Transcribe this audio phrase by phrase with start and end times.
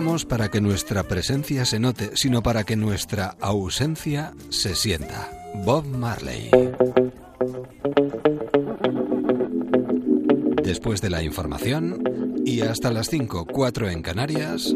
[0.00, 5.30] Vivamos para que nuestra presencia se note, sino para que nuestra ausencia se sienta.
[5.66, 6.50] Bob Marley.
[10.64, 14.74] Después de la información y hasta las 5, 4 en Canarias,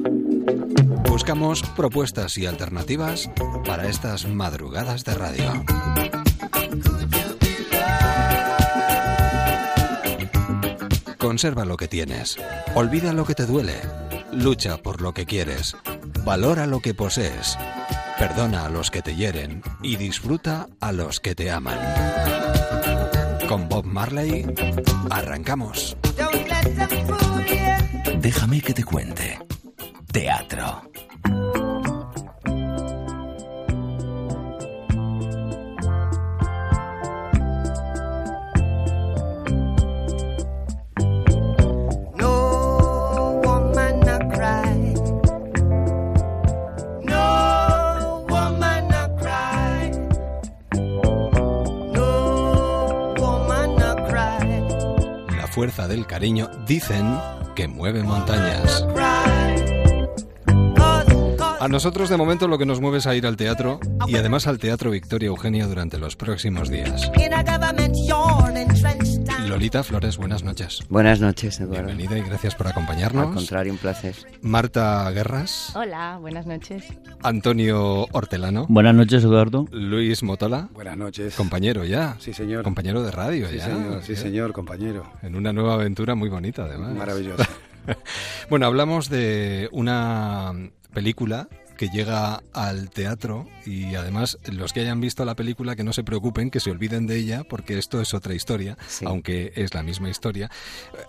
[1.09, 3.31] buscamos propuestas y alternativas
[3.65, 5.65] para estas madrugadas de radio.
[11.17, 12.37] Conserva lo que tienes.
[12.75, 14.04] Olvida lo que te duele.
[14.35, 15.77] Lucha por lo que quieres.
[16.25, 17.57] Valora lo que posees.
[18.19, 21.79] Perdona a los que te hieren y disfruta a los que te aman.
[23.49, 24.47] Con Bob Marley,
[25.11, 25.97] arrancamos.
[28.21, 29.39] Déjame que te cuente.
[30.13, 30.84] Teatro.
[56.67, 57.19] Dicen
[57.55, 58.87] que mueve montañas.
[61.61, 64.47] A nosotros de momento lo que nos mueve es a ir al teatro y además
[64.47, 67.11] al Teatro Victoria Eugenia durante los próximos días.
[69.55, 70.81] Lolita Flores, buenas noches.
[70.89, 71.87] Buenas noches, Eduardo.
[71.87, 73.33] Bienvenida y gracias por Al acompañarnos.
[73.33, 74.17] contrario, un placer.
[74.43, 76.83] Marta Guerras, Hola, buenas noches.
[77.23, 79.69] Antonio Hortelano, Buenas noches, Eduardo.
[79.71, 81.37] Luis Motola, Buenas noches.
[81.37, 82.17] compañero ya.
[82.19, 82.65] Sí, señor.
[82.65, 83.67] Compañero de radio Sí, ya.
[83.67, 85.05] señor, sí, señor, compañero.
[85.23, 86.93] En una nueva aventura muy bonita, además.
[86.93, 87.45] Maravilloso.
[88.51, 90.53] Bueno, hablamos de una
[90.95, 95.93] película que llega al teatro y además los que hayan visto la película que no
[95.93, 99.05] se preocupen, que se olviden de ella porque esto es otra historia, Sí.
[99.07, 100.51] aunque es la misma historia.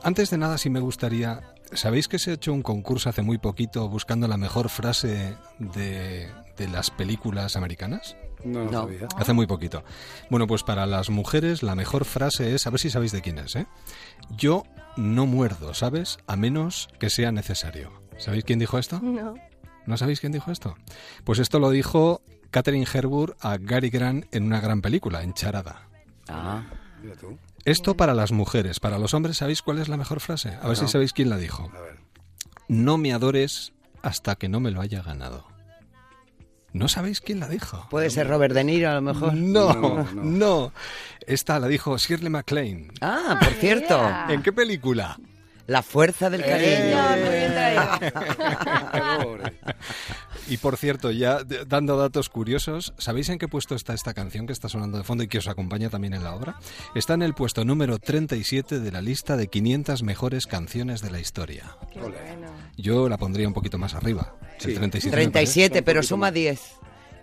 [0.03, 1.41] Antes de nada sí me gustaría,
[1.73, 6.29] ¿sabéis que se ha hecho un concurso hace muy poquito buscando la mejor frase de,
[6.57, 8.15] de las películas americanas?
[8.43, 8.71] No No.
[8.83, 9.07] sabía.
[9.17, 9.83] Hace muy poquito.
[10.29, 13.39] Bueno, pues para las mujeres la mejor frase es, a ver si sabéis de quién
[13.39, 13.65] es, ¿eh?
[14.37, 14.63] Yo
[14.97, 16.19] no muerdo, ¿sabes?
[16.27, 17.91] A menos que sea necesario.
[18.17, 18.99] ¿Sabéis quién dijo esto?
[19.01, 19.33] No.
[19.85, 20.75] ¿No sabéis quién dijo esto?
[21.23, 25.87] Pues esto lo dijo Catherine Herburg a Gary Grant en una gran película, en Charada.
[26.27, 26.63] Ah,
[27.03, 27.37] Mira tú.
[27.65, 28.79] Esto para las mujeres.
[28.79, 30.57] Para los hombres, ¿sabéis cuál es la mejor frase?
[30.61, 31.71] A ver si sabéis quién la dijo.
[31.75, 31.97] A ver.
[32.67, 35.47] No me adores hasta que no me lo haya ganado.
[36.73, 37.87] ¿No sabéis quién la dijo?
[37.89, 39.33] puede ser Robert De Niro a lo mejor.
[39.33, 40.71] No, No, no, no.
[41.25, 42.91] Esta la dijo Shirley MacLaine.
[43.01, 44.27] Ah, por cierto, Yeah.
[44.29, 45.17] ¿En qué película?
[45.67, 46.75] La fuerza del cariño.
[46.77, 47.83] Señor, muy bien traído.
[49.23, 49.53] Pobre.
[50.47, 54.53] Y por cierto, ya dando datos curiosos, ¿sabéis en qué puesto está esta canción que
[54.53, 56.59] está sonando de fondo y que os acompaña también en la obra?
[56.93, 61.19] Está en el puesto número 37 de la lista de 500 mejores canciones de la
[61.19, 61.75] historia.
[62.77, 64.35] Yo la pondría un poquito más arriba.
[64.59, 64.69] Sí.
[64.69, 65.07] El 37.
[65.07, 66.33] me 37, pero suma más.
[66.33, 66.61] 10.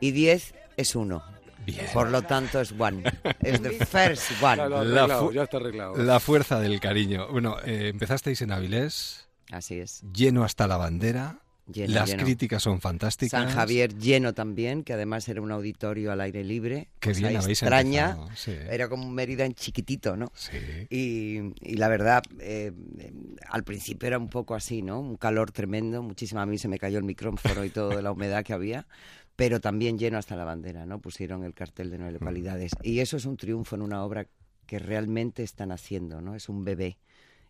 [0.01, 1.32] Y 10 es 1.
[1.67, 1.87] Bien.
[1.93, 3.03] Por lo tanto es one.
[3.41, 4.69] Es the first Ya, one.
[4.69, 5.97] lo has La ya está arreglado.
[5.97, 7.29] La fuerza del cariño.
[7.31, 10.03] Bueno, eh, empezasteis en Avilés, Así es.
[10.13, 11.39] lleno hasta la bandera.
[11.73, 12.25] Lleno, Las lleno.
[12.25, 13.41] críticas son fantásticas.
[13.41, 16.89] San Javier lleno también, que además era un auditorio al aire libre.
[16.99, 18.17] Qué cosa bien habéis extraña.
[18.35, 18.51] sí.
[18.69, 20.33] Era como un Mérida en chiquitito, ¿no?
[20.35, 20.51] Sí.
[20.91, 23.13] Y, y la verdad, eh, eh,
[23.49, 24.99] al principio era un poco así, ¿no?
[25.01, 26.41] Un calor tremendo, muchísimo.
[26.41, 28.89] A mí se me cayó el micrófono y todo de la humedad que había,
[29.37, 31.01] pero también lleno hasta la bandera, ¿no?
[31.01, 32.73] Pusieron el cartel de nueve localidades.
[32.83, 34.27] Y eso es un triunfo en una obra
[34.67, 36.35] que realmente están haciendo, ¿no?
[36.35, 36.99] Es un bebé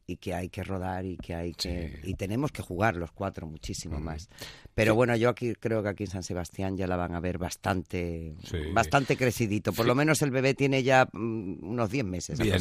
[0.07, 2.01] y que hay que rodar y que hay que...
[2.03, 4.29] Y tenemos que jugar los cuatro muchísimo más.
[4.75, 7.39] Pero bueno, yo aquí creo que aquí en San Sebastián ya la van a ver
[7.39, 8.59] bastante, Sí.
[8.73, 9.73] bastante crecidito.
[9.73, 12.61] Por lo menos el bebé tiene ya mm, unos 10 meses Bien.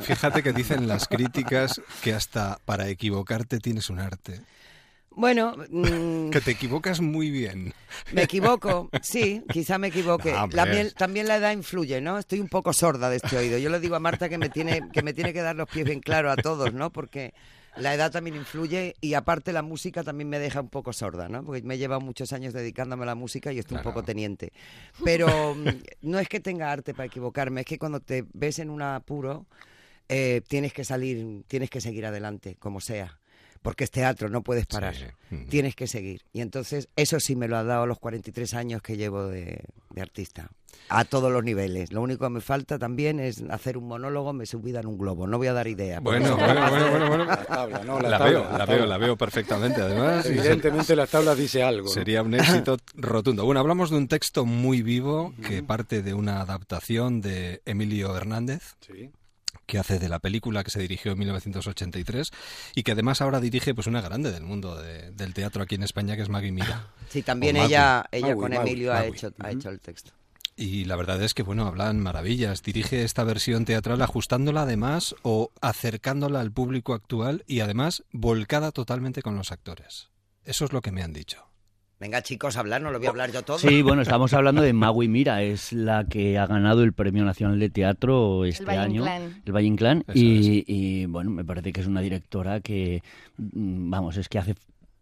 [0.00, 4.40] Fíjate que dicen las críticas que hasta para equivocarte tienes un arte.
[5.16, 7.72] Bueno, mm, Que te equivocas muy bien.
[8.12, 10.32] me equivoco, sí, quizá me equivoque.
[10.32, 10.48] No.
[10.48, 12.18] También, también la edad influye, ¿no?
[12.18, 13.58] Estoy un poco sorda de este oído.
[13.58, 15.84] Yo le digo a Marta que me tiene que, me tiene que dar los pies
[15.84, 16.90] bien claros a todos, ¿no?
[16.92, 17.32] Porque
[17.76, 21.44] la edad también influye y aparte la música también me deja un poco sorda, ¿no?
[21.44, 23.88] Porque me he llevado muchos años dedicándome a la música y estoy Claro.
[23.88, 24.52] un poco teniente.
[25.04, 25.66] Pero mm,
[26.02, 29.46] no es que tenga arte para equivocarme, es que cuando te ves en un apuro,
[30.08, 33.18] eh, tienes que salir, tienes que seguir adelante, como sea.
[33.64, 34.94] Porque es teatro, no puedes parar.
[34.94, 35.36] Sí.
[35.48, 36.20] Tienes que seguir.
[36.34, 39.64] Y entonces, eso sí me lo ha dado a los 43 años que llevo de,
[39.88, 40.50] de artista.
[40.90, 41.90] A todos los niveles.
[41.90, 45.26] Lo único que me falta también es hacer un monólogo, me subida en un globo.
[45.26, 46.00] No voy a dar idea.
[46.00, 47.24] Bueno, bueno, bueno, bueno, bueno.
[47.24, 48.00] La tabla, ¿no?
[48.00, 48.74] La, La tabla, veo, la la tabla.
[48.76, 50.26] veo, la veo perfectamente, además.
[50.26, 51.86] Evidentemente las tablas dice algo.
[51.86, 51.90] ¿no?
[51.90, 53.46] Sería un éxito rotundo.
[53.46, 58.74] Bueno, hablamos de un texto muy vivo que parte de una adaptación de Emilio Hernández,
[58.86, 59.10] Sí.
[59.66, 62.30] Que hace de la película que se dirigió en 1983
[62.74, 65.82] y que además ahora dirige pues una grande del mundo de- del teatro aquí en
[65.82, 66.88] España, que es Maggie Mira.
[67.08, 69.08] Sí, también ella, ella Magui, con Magui, Emilio ha, Magui.
[69.10, 70.10] hecho, ha hecho el texto.
[70.56, 72.62] Y la verdad es que, bueno, hablan maravillas.
[72.62, 79.20] Dirige esta versión teatral ajustándola además o acercándola al público actual y además volcada totalmente
[79.22, 80.10] con los actores.
[80.44, 81.44] Eso es lo que me han dicho.
[82.04, 83.58] Venga, chicos, hablar, no lo voy a hablar yo todo.
[83.58, 87.58] Sí, bueno, estamos hablando de Magui Mira, es la que ha ganado el Premio Nacional
[87.58, 89.00] de Teatro este Valle año.
[89.00, 89.42] Inclán.
[89.46, 90.04] El Valle Inclán.
[90.12, 93.02] Y, bueno, me parece que es una directora que,
[93.38, 94.54] mm, vamos, es que hace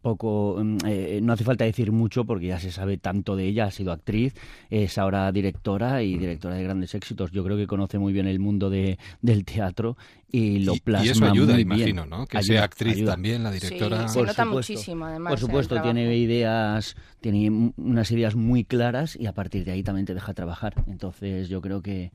[0.02, 3.66] poco, mm, eh, no hace falta decir mucho porque ya se sabe tanto de ella,
[3.66, 4.34] ha sido actriz,
[4.68, 7.30] es ahora directora y directora de grandes éxitos.
[7.30, 9.96] Yo creo que conoce muy bien el mundo de, del teatro
[10.30, 11.78] y lo Y- plasma y, eso ayuda, muy bien.
[11.78, 12.26] imagino, ¿no?
[12.26, 13.12] Que Ayuda, sea actriz ayuda.
[13.12, 14.02] también, la directora.
[14.08, 14.72] Sí, se Por nota supuesto.
[14.72, 15.30] muchísimo, además.
[15.30, 20.06] Por supuesto, tiene ideas, tiene unas ideas muy claras y a partir de ahí también
[20.06, 20.74] te deja trabajar.
[20.88, 22.10] Entonces yo creo que,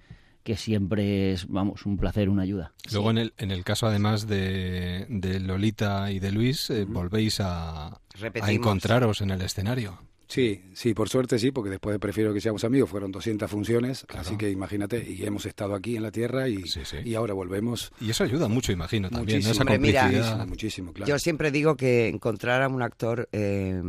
[0.48, 2.72] que siempre es, vamos, un placer, una ayuda.
[2.94, 7.42] Luego, en el, en el caso además de, de Lolita y de Luis, eh, volvéis
[7.42, 8.00] a,
[8.48, 10.00] encontraros en el escenario.
[10.30, 14.06] Sí, sí, por suerte sí, porque después de Prefiero que seamos amigos fueron 200 funciones,
[14.16, 17.00] así que imagínate, y hemos estado aquí en la tierra y, Sí, sí.
[17.04, 17.92] y ahora volvemos.
[18.00, 19.50] Y eso ayuda mucho, imagino, también, ¿no?
[19.50, 19.52] Muchísimo.
[19.52, 20.38] Esa Hombre, mira, complicidad.
[20.38, 21.10] Muchísimo, muchísimo, claro.
[21.10, 23.82] Yo siempre digo que encontrar a un actor eh,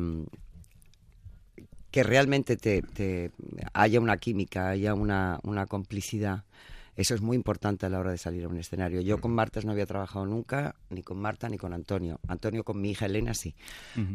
[1.99, 3.33] que realmente te, te-
[3.73, 6.45] haya una química, haya una, una complicidad,
[6.95, 9.01] eso es muy importante a la hora de salir a un escenario.
[9.01, 12.21] Yo con Marta no había trabajado nunca, ni con Marta ni con Antonio.
[12.29, 13.57] Antonio con mi hija Elena sí.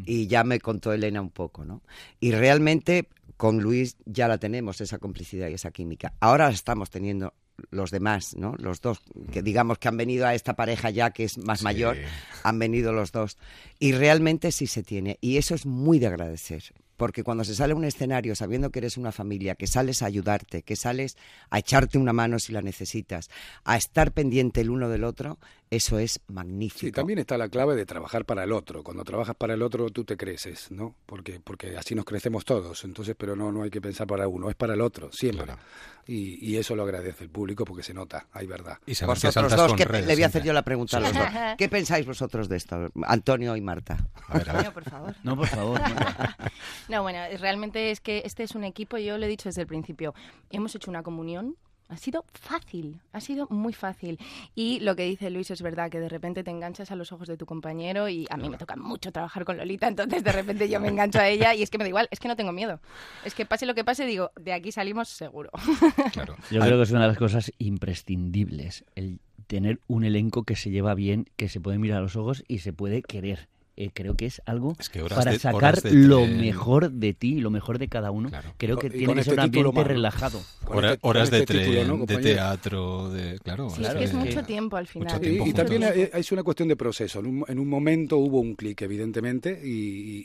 [0.05, 1.81] Y ya me contó Elena un poco, ¿no?
[2.21, 6.13] Y realmente con Luis ya la tenemos, esa complicidad y esa química.
[6.21, 7.33] Ahora la estamos teniendo
[7.69, 8.55] los demás, ¿no?
[8.59, 9.01] Los dos,
[9.31, 11.63] que digamos que han venido a esta pareja ya que es más Sí.
[11.65, 11.97] mayor,
[12.43, 13.37] han venido los dos.
[13.77, 15.17] Y realmente sí se tiene.
[15.19, 16.63] Y eso es muy de agradecer.
[16.97, 20.05] Porque cuando se sale a un escenario sabiendo que eres una familia, que sales a
[20.05, 21.17] ayudarte, que sales
[21.49, 23.29] a echarte una mano si la necesitas,
[23.63, 26.85] a estar pendiente el uno del otro, eso es magnífico.
[26.85, 28.83] Sí, también está la clave de trabajar para el otro.
[28.83, 30.95] Cuando trabajas para el otro, tú te creces, ¿no?
[31.07, 32.83] Porque, porque así nos crecemos todos.
[32.83, 35.45] Entonces, pero no, no hay que pensar para uno, es para el otro, siempre.
[35.45, 35.59] Claro.
[36.05, 38.77] Y, y eso lo agradece el público porque se nota, hay verdad.
[38.85, 40.99] Y que Vosotros dos, con ¿qué- redes le voy a hacer yo la pregunta a
[40.99, 41.23] los dos.
[41.57, 43.97] ¿Qué pensáis vosotros de esto, Antonio y Marta?
[44.27, 44.65] A ver, a ver.
[44.67, 45.15] Antonio, por favor.
[45.23, 45.79] No, por favor.
[46.89, 49.67] No, bueno, realmente es que este es un equipo, yo lo he dicho desde el
[49.67, 50.13] principio,
[50.49, 51.55] hemos hecho una comunión.
[51.89, 54.17] Ha sido fácil, ha sido muy fácil.
[54.55, 57.27] Y lo que dice Luis es verdad, que de repente te enganchas a los ojos
[57.27, 60.69] de tu compañero y a mí me toca mucho trabajar con Lolita, entonces de repente
[60.69, 62.51] yo me engancho a ella y es que me da igual, es que no tengo
[62.51, 62.79] miedo.
[63.25, 65.51] Es que pase lo que pase, digo, de aquí salimos seguro.
[66.13, 66.35] Claro.
[66.51, 70.69] Yo creo que es una de las cosas imprescindibles, el tener un elenco que se
[70.69, 73.49] lleva bien, que se puede mirar a los ojos y se puede querer.
[73.75, 76.39] Eh, creo que es algo Es que para de- sacar lo tren.
[76.39, 78.29] mejor de ti, lo mejor de cada uno.
[78.29, 78.53] Claro.
[78.57, 80.41] Creo que Y tiene que ser este un ambiente relajado.
[80.67, 83.39] Hora- este- horas de este tren, título, ¿no, de teatro, de...
[83.39, 83.69] Claro.
[83.71, 85.19] Sí, Claro, es que es mucho tiempo al final.
[85.19, 85.55] Tiempo y juntos.
[85.65, 87.19] también es una cuestión de proceso.
[87.19, 89.69] En un, en un momento hubo un clic, evidentemente, y,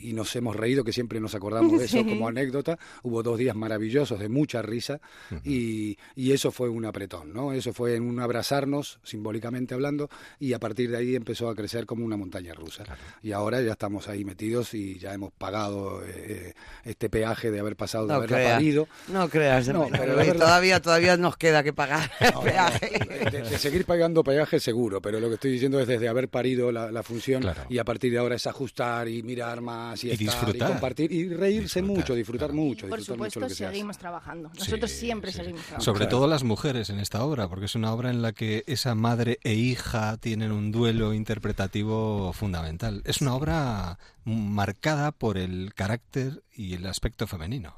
[0.03, 2.03] y- y nos hemos reído, que siempre nos acordamos de eso Sí.
[2.05, 2.77] como anécdota.
[3.01, 5.01] Hubo dos días maravillosos de mucha risa
[5.43, 7.51] y, y eso fue un apretón, ¿no?
[7.53, 10.07] Eso fue en un abrazarnos, simbólicamente hablando,
[10.39, 12.83] y a partir de ahí empezó a crecer como una montaña rusa.
[13.23, 16.53] Y ahora ya estamos ahí metidos y ya hemos pagado eh,
[16.83, 18.87] este peaje de haber pasado, de No haberla parido.
[19.07, 23.29] no creas, No, pero verdad- todavía, todavía nos queda que pagar el peaje.
[23.31, 26.71] De, de seguir pagando peaje seguro, pero lo que estoy diciendo es desde haber parido
[26.71, 27.63] la, la función Claro.
[27.69, 30.69] y a partir de ahora es ajustar y mirar más y, Y estar disfrutar.
[30.69, 32.61] y compartir y reírse Disfrutar, mucho, disfrutar claro.
[32.63, 33.73] mucho, Por disfrutar mucho supuesto, lo que se hace.
[33.73, 34.49] seguimos trabajando.
[34.57, 35.37] Nosotros Sí, siempre sí.
[35.37, 35.85] seguimos trabajando.
[35.85, 36.09] Sobre Claro.
[36.17, 39.39] todo las mujeres en esta obra, porque es una obra en la que esa madre
[39.43, 43.01] e hija tienen un duelo interpretativo fundamental.
[43.05, 47.75] Es una obra marcada por el carácter y el aspecto femenino.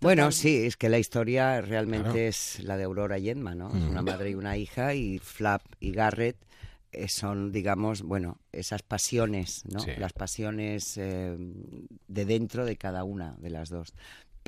[0.00, 2.18] Bueno, sí, es que la historia realmente Claro.
[2.20, 3.68] es la de Aurora y Emma, ¿no?
[3.68, 3.90] Es Mm.
[3.90, 6.36] una madre y una hija y Flap y Garrett
[6.92, 9.78] eh, son, digamos, bueno, esas pasiones, ¿no?
[9.80, 9.90] Sí.
[9.98, 11.36] Las pasiones eh,
[12.08, 13.92] de dentro de cada una de las dos.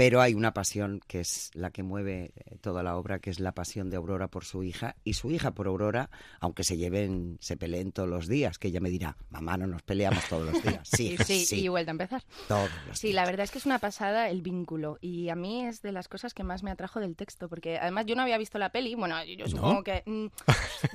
[0.02, 3.38] Pero hay una pasión que es la que mueve eh, toda la obra, que es
[3.38, 7.36] la pasión de Aurora por su hija y su hija por Aurora, aunque se lleven,
[7.40, 10.60] se peleen todos los días, que ella me dirá, mamá, no nos peleamos todos los
[10.60, 10.88] días.
[10.92, 12.24] Sí, Sí, sí, y vuelta a empezar.
[12.48, 13.14] todos los Sí, días.
[13.14, 16.08] la verdad es que es una pasada el vínculo y a mí es de las
[16.08, 18.96] cosas que más me atrajo del texto, porque además yo no había visto la peli,
[18.96, 20.26] bueno, yo supongo que mm,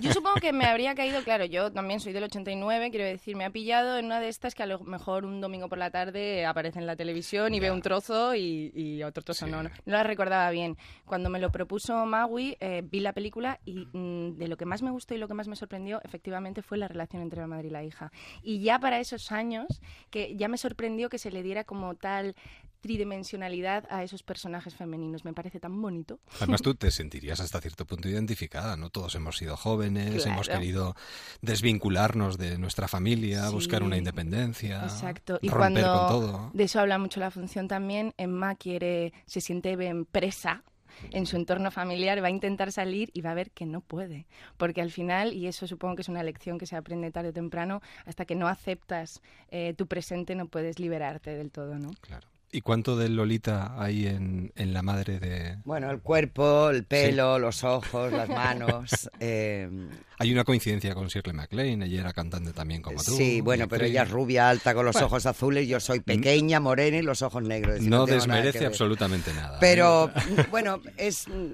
[0.01, 3.45] yo supongo que me habría caído, claro, yo también soy del 89, quiero decir, me
[3.45, 6.45] ha pillado en una de estas que a lo mejor un domingo por la tarde
[6.45, 9.51] aparece en la televisión y veo un trozo y, y otro trozo Sí.
[9.51, 10.77] no, no, no la recordaba bien.
[11.05, 14.81] Cuando me lo propuso Maui, eh, vi la película y mm, de lo que más
[14.81, 17.67] me gustó y lo que más me sorprendió efectivamente fue la relación entre la madre
[17.67, 18.11] y la hija.
[18.41, 19.67] Y ya para esos años,
[20.09, 22.35] que ya me sorprendió que se le diera como tal
[22.81, 25.25] tridimensionalidad a esos personajes femeninos.
[25.25, 26.19] Me parece tan bonito.
[26.39, 28.89] Además, tú te sentirías hasta cierto punto identificada, ¿no?
[28.89, 30.31] Todos hemos sido jóvenes, Claro.
[30.31, 30.95] hemos querido
[31.41, 33.53] desvincularnos de nuestra familia, Sí.
[33.53, 35.39] buscar una independencia, Exacto.
[35.41, 36.51] Y romper cuando con todo.
[36.53, 40.63] de eso habla mucho la función también, Emma quiere, se siente en presa
[41.11, 44.25] en su entorno familiar, va a intentar salir y va a ver que no puede.
[44.57, 47.33] Porque al final, y eso supongo que es una lección que se aprende tarde o
[47.33, 51.91] temprano, hasta que no aceptas eh, tu presente no puedes liberarte del todo, ¿no?
[52.01, 52.27] Claro.
[52.49, 55.57] ¿Y cuánto de Lolita hay en, en la madre de...?
[55.65, 59.09] Bueno, el cuerpo, el pelo, los ojos, las manos.
[59.19, 59.69] eh,
[60.17, 63.15] Hay una coincidencia con Shirley MacLaine, ella era cantante también como tú.
[63.17, 65.07] sí, bueno, pero ella es rubia, alta, con los Bueno.
[65.07, 65.67] ojos azules.
[65.67, 67.75] Yo soy pequeña, morena y los ojos negros.
[67.75, 68.67] decir, No nada que desmerece ver.
[68.67, 69.55] absolutamente nada.
[69.55, 69.59] ¿eh?
[69.59, 70.09] Pero
[70.49, 71.53] bueno, es mm,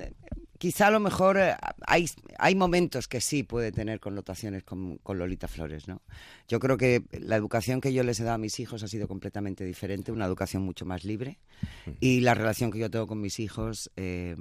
[0.64, 1.56] quizá a lo mejor eh,
[1.86, 6.02] hay, hay momentos que sí puede tener connotaciones con, con Lolita Flores, ¿no?
[6.48, 9.10] Yo creo que la educación que yo les he dado a mis hijos ha sido
[9.10, 11.38] completamente diferente, una educación mucho más libre
[12.00, 14.38] y la relación que yo tengo con mis hijos eh,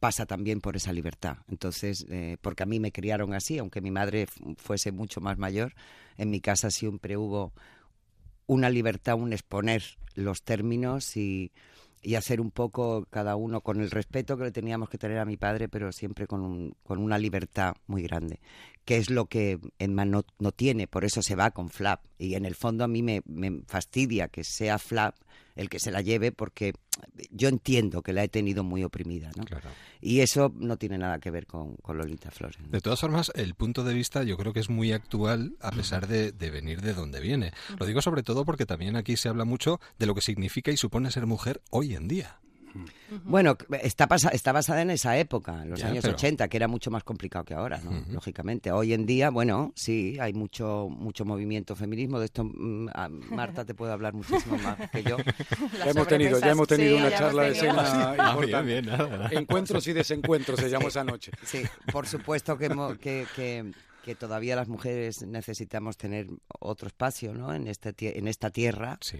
[0.00, 1.36] pasa también por esa libertad.
[1.48, 5.38] Entonces, eh, porque a mí me criaron así, aunque mi madre fu- fuese mucho más
[5.38, 5.74] mayor,
[6.18, 7.52] en mi casa siempre hubo
[8.46, 9.84] una libertad, un exponer
[10.16, 11.52] los términos y,
[12.02, 15.24] y hacer un poco cada uno con el respeto que le teníamos que tener a
[15.24, 18.40] mi padre, pero siempre con, un- con una libertad muy grande,
[18.90, 22.00] que es lo que Emma no, no tiene, por eso se va con Flap.
[22.18, 25.14] Y en el fondo a mí me, me fastidia que sea Flap
[25.54, 26.72] el que se la lleve, porque
[27.30, 29.44] yo entiendo que la he tenido muy oprimida, ¿no?
[29.44, 29.68] Claro.
[30.00, 32.58] Y eso no tiene nada que ver con, con Lolita Flores.
[32.58, 32.66] ¿no?
[32.66, 36.08] De todas formas, el punto de vista yo creo que es muy actual a pesar
[36.08, 37.52] de, de venir de donde viene.
[37.78, 40.76] Lo digo sobre todo porque también aquí se habla mucho de lo que significa y
[40.76, 42.40] supone ser mujer hoy en día.
[43.24, 46.56] Bueno, está, basa- está basada en esa época, en los Ya, años pero- 80, que
[46.56, 48.04] era mucho más complicado que ahora, ¿no?
[48.10, 48.70] Lógicamente.
[48.72, 52.18] Hoy en día, bueno, sí, hay mucho mucho movimiento feminismo.
[52.18, 52.88] De esto, mm,
[53.30, 55.16] Marta te puede hablar muchísimo más que yo.
[55.78, 58.46] Ya hemos tenido, ya hemos tenido una charla de escena escena Ah, importante.
[58.66, 59.28] bien, bien, nada, nada.
[59.32, 61.32] Encuentros y desencuentros se llamó esa noche.
[61.44, 61.62] Sí,
[61.92, 62.68] por supuesto que,
[63.00, 63.72] que, que-
[64.04, 66.26] que todavía las mujeres necesitamos tener
[66.58, 67.52] otro espacio, ¿no?
[67.54, 69.18] En, este, en esta tierra Sí.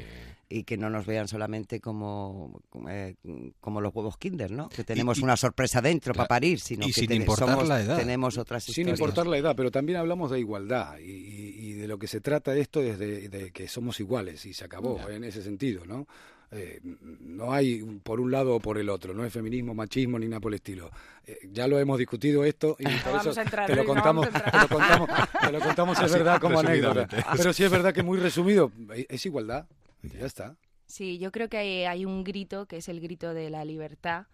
[0.49, 3.15] y que no nos vean solamente como, eh,
[3.61, 4.69] como los huevos Kinder, ¿no?
[4.71, 6.27] Que tenemos una sorpresa dentro Claro.
[6.27, 7.99] para parir, sino Y que sin ten- importar somos- la edad.
[7.99, 8.99] tenemos otras Sin historias.
[9.01, 12.21] importar la edad, pero también hablamos de igualdad y, y- y de lo que se
[12.21, 16.07] trata esto es de, de que somos iguales y se acabó en ese sentido, ¿no?
[16.53, 20.27] Eh, no hay por un lado o por el otro, no es feminismo, machismo ni
[20.27, 20.91] nada por el estilo.
[21.25, 24.59] Eh, ya lo hemos discutido esto y por eso entrar, te lo no contamos, te
[24.59, 25.09] lo contamos,
[25.41, 27.07] te lo contamos es Así, verdad como anécdota.
[27.37, 29.67] Pero sí es verdad que muy resumido, eh, es igualdad.
[30.03, 30.57] Ya está.
[30.87, 34.27] Sí, yo creo que hay, hay un grito que es el grito de la libertad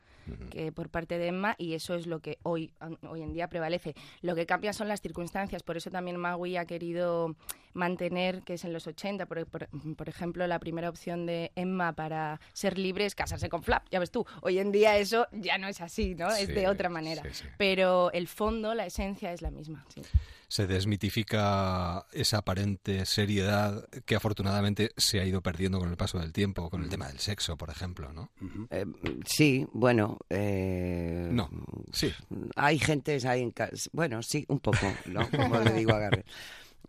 [0.50, 2.73] que por parte de Emma y eso es lo que hoy,
[3.08, 3.94] hoy en día prevalece.
[4.23, 7.37] Lo que cambia son las circunstancias, por eso también Maui ha querido
[7.76, 11.92] mantener, que es en los 80, por, por- por ejemplo, la primera opción de Emma
[11.92, 14.26] para ser libre es casarse con Flap, ya ves tú.
[14.42, 16.30] Hoy en día eso ya no es así, ¿no?
[16.35, 17.23] es de otra manera.
[17.23, 17.45] sí, sí.
[17.59, 19.85] Pero el fondo, la esencia es la misma.
[19.95, 20.02] sí.
[20.49, 26.33] Se desmitifica esa aparente seriedad que afortunadamente se ha ido perdiendo con el paso del
[26.33, 28.30] tiempo, con el tema del sexo, por ejemplo, ¿no?
[28.71, 28.87] Eh,
[29.25, 30.18] sí, bueno.
[30.30, 31.50] eh, No,
[31.92, 32.12] sí.
[32.54, 35.28] Hay gente, hay en ca- bueno, sí, un poco, ¿no?
[35.30, 36.26] Como le digo a Garrett.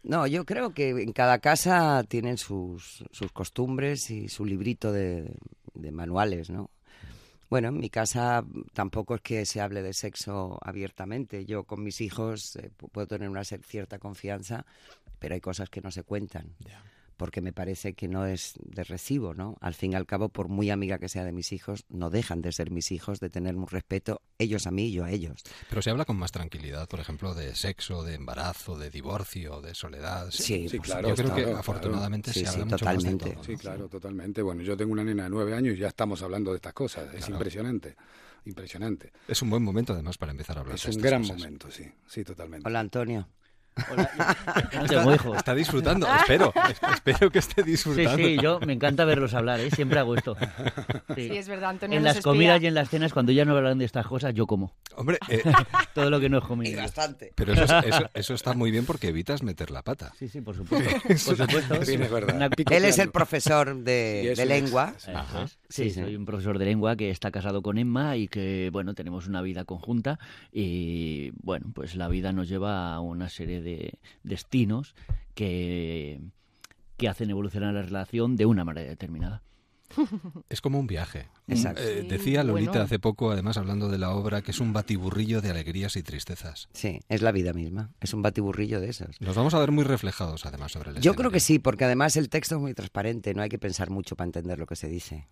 [0.04, 5.34] No, yo creo que en cada casa tienen sus, sus costumbres y su librito de,
[5.92, 6.70] manuales, ¿no?
[7.50, 11.46] Bueno, en mi casa tampoco es que se hable de sexo abiertamente.
[11.46, 14.66] Yo con mis hijos eh, pu- puedo tener una cierta confianza,
[15.20, 16.54] pero hay cosas que no se cuentan.
[17.18, 19.58] Porque me parece que no es de recibo, ¿no?
[19.60, 22.42] Al fin y al cabo, por muy amiga que sea de mis hijos, no dejan
[22.42, 25.44] de ser mis hijos, de tener un respeto, ellos a mí y yo a ellos.
[25.70, 29.74] Pero se habla con más tranquilidad, por ejemplo, de sexo, de embarazo, de divorcio, de
[29.74, 30.30] soledad.
[30.32, 32.40] Sí, Sí, claro, Yo creo que claro, afortunadamente claro.
[32.40, 33.32] se Sí, habla sí, mucho más de totalmente.
[33.32, 33.58] todo, Sí, ¿no?
[33.58, 34.42] claro, totalmente.
[34.42, 37.14] Bueno, yo tengo una nena de nueve años y ya estamos hablando de estas cosas.
[37.14, 37.96] Es impresionante,
[38.46, 39.12] impresionante.
[39.28, 41.38] Es un buen momento además para empezar a hablar Es de un estas gran cosas.
[41.38, 42.68] momento, sí, sí, totalmente.
[42.68, 43.28] Hola, Antonio.
[43.92, 44.10] Hola,
[44.72, 45.38] yo no tengo hijos.
[45.38, 46.54] Está disfrutando, espero,
[46.94, 48.18] espero que esté Sí, disfrutando.
[48.18, 49.70] sí, yo me encanta verlos hablar, ¿eh?
[49.72, 50.36] siempre hago esto.
[51.16, 51.30] Sí.
[51.30, 52.32] Sí, es verdad, Antonio En las espía.
[52.32, 54.74] comidas y en las cenas, cuando ya no hablan de estas cosas, yo como.
[54.96, 55.42] Hombre, eh,
[55.94, 56.82] Todo lo que no es Y comido.
[56.82, 57.32] bastante.
[57.36, 60.12] pero eso, es- eso- eso está muy bien porque evitas meter la pata.
[60.18, 60.90] Sí, sí, por supuesto.
[61.08, 61.86] Por supuesto.
[61.86, 62.50] Sí, es verdad.
[62.70, 64.94] Él es el profesor Y de, de lengua.
[64.98, 65.12] sí.
[65.44, 65.58] Es.
[65.70, 66.02] Sí, Sí, sí.
[66.02, 69.42] soy un profesor de lengua que está casado con Emma y que, bueno, tenemos una
[69.42, 70.18] vida conjunta
[70.52, 74.96] y, bueno, pues la vida nos lleva a una serie de destinos
[75.36, 76.22] que,
[76.98, 79.42] que hacen evolucionar la relación de una manera determinada.
[80.50, 81.28] Es como un viaje.
[81.48, 81.82] Exacto.
[81.82, 82.86] Eh, decía Lolita bueno.
[82.86, 86.68] hace poco, además hablando de la obra, que es un batiburrillo de alegrías y tristezas.
[86.74, 87.92] Sí, es la vida misma.
[88.02, 89.20] Es un batiburrillo de esos.
[89.22, 92.18] Nos vamos a ver muy reflejados, además, sobre el Yo creo que sí, porque además
[92.18, 94.88] el texto es muy transparente, no hay que pensar mucho para entender lo que se
[94.90, 95.28] dice.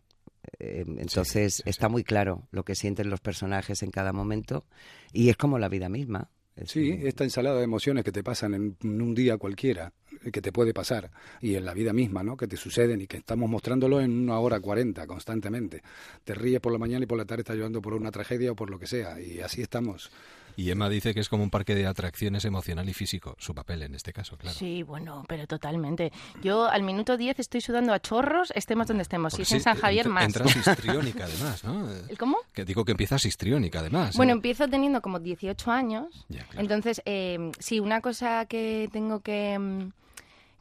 [0.59, 4.65] Eh, entonces sí, está muy claro lo que sienten los personajes en cada momento
[5.13, 6.29] y es como la vida misma.
[6.55, 9.91] Es Sí, un- esta ensalada de emociones que te pasan en, en un día cualquiera,
[10.23, 12.37] eh, que te puede pasar, y en la vida misma, ¿no?
[12.37, 15.81] Que te suceden y que estamos mostrándolo en una hora cuarenta constantemente.
[16.23, 18.55] Te ríes por la mañana y por la tarde estás llorando por una tragedia o
[18.55, 20.09] por lo que sea, y así estamos.
[20.55, 23.83] Y Emma dice que es como un parque de atracciones emocional y físico, su papel
[23.83, 24.57] en este caso, claro.
[24.57, 26.11] Sí, bueno, pero totalmente.
[26.41, 29.33] Yo al minuto 10 estoy sudando a chorros, estemos donde estemos.
[29.33, 30.25] Si es en San Javier, más.
[30.25, 31.89] Entras histriónica, además, ¿no?
[32.09, 32.37] ¿El ¿Cómo?
[32.53, 34.15] Que digo que empiezas histriónica, además.
[34.15, 34.35] Bueno, ¿eh?
[34.35, 36.25] empiezo teniendo como 18 años.
[36.29, 36.61] Ya, claro.
[36.61, 39.89] Entonces, eh, sí, una cosa que tengo que, mm,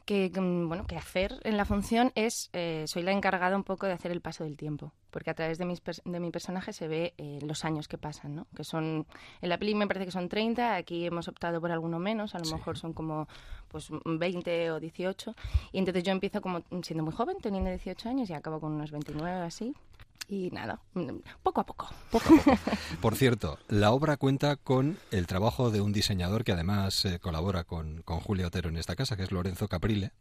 [0.05, 3.87] que, mm, bueno, que hacer en la función es, eh, soy la encargada un poco
[3.87, 6.87] de hacer el paso del tiempo, porque a través de, mis de mi personaje se
[6.87, 8.47] ve eh, los años que pasan, ¿no?
[8.55, 9.07] Que son,
[9.41, 12.39] en la peli me parece que son 30, aquí hemos optado por alguno menos, a
[12.39, 12.53] lo Sí.
[12.53, 13.27] mejor son como
[13.67, 15.35] pues 20 o 18,
[15.71, 18.91] y entonces yo empiezo como siendo muy joven, teniendo 18 años, y acabo con unos
[18.91, 19.73] 29 así,
[20.27, 21.89] y nada, mm, poco a poco.
[23.01, 27.63] Por cierto, la obra cuenta con el trabajo de un diseñador que además eh, colabora
[27.63, 30.11] con, con Julia Otero en esta casa, que es Lorenzo Caprile,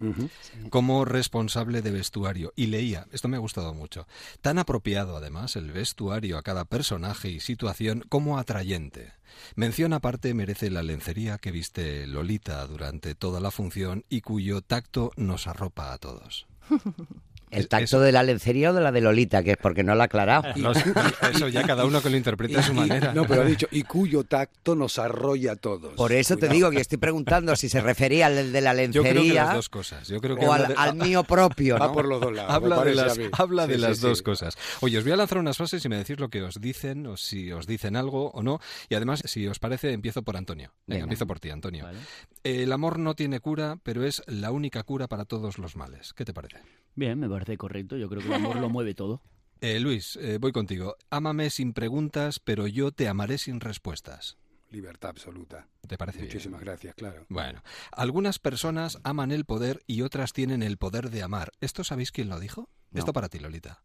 [0.71, 2.53] como responsable de vestuario.
[2.55, 4.07] Y leía, esto me ha gustado mucho,
[4.43, 9.13] tan apropiado además el vestuario a cada personaje y situación como atrayente.
[9.57, 15.11] Mención aparte merece la lencería que viste Lolita durante toda la función y cuyo tacto
[15.17, 16.47] nos arropa a todos.
[17.57, 19.43] ¿El tacto eso- de la lencería o de la de Lolita?
[19.43, 20.45] Que es porque no la ha aclarado.
[20.57, 23.13] No eso ya cada uno que lo interprete a su manera.
[23.15, 25.95] no, pero ha dicho, y cuyo tacto nos arrolla a todos.
[25.95, 29.03] Por eso te digo que estoy preguntando si se refería al de la Yo creo
[29.05, 30.09] que lencería las dos cosas.
[30.09, 31.93] Yo creo que o al, de- al mío propio, Va ¿no?
[31.93, 32.51] por los dos lados.
[32.51, 33.29] me Habla de las, a mí.
[33.33, 34.25] habla de Sí, las sí, dos sí.
[34.25, 34.57] cosas.
[34.81, 37.17] Oye, os voy a lanzar unas frases y me decís lo que os dicen o
[37.17, 38.61] si os dicen algo o no.
[38.89, 40.71] Y además, si os parece, empiezo por Antonio.
[40.87, 41.03] Venga, Venga.
[41.05, 41.85] empiezo por ti, Antonio.
[41.85, 41.99] Vale.
[42.43, 46.13] El amor no tiene cura, pero es la única cura para todos los males.
[46.15, 46.59] ¿Qué te parece?
[46.95, 47.97] Bien, me parece correcto.
[47.97, 49.21] Yo creo que el amor lo mueve todo.
[49.61, 50.97] Eh, Luis, eh, voy contigo.
[51.09, 54.37] Ámame sin preguntas, pero yo te amaré sin respuestas.
[54.71, 55.69] Libertad absoluta.
[55.89, 56.29] ¿Te parece bien?
[56.29, 57.25] Muchísimas gracias, claro.
[57.31, 61.53] Bueno, algunas personas aman el poder y otras tienen el poder de amar.
[61.63, 62.69] ¿Esto sabéis quién lo dijo?
[62.91, 62.99] No.
[62.99, 63.85] Esto para ti, Lolita.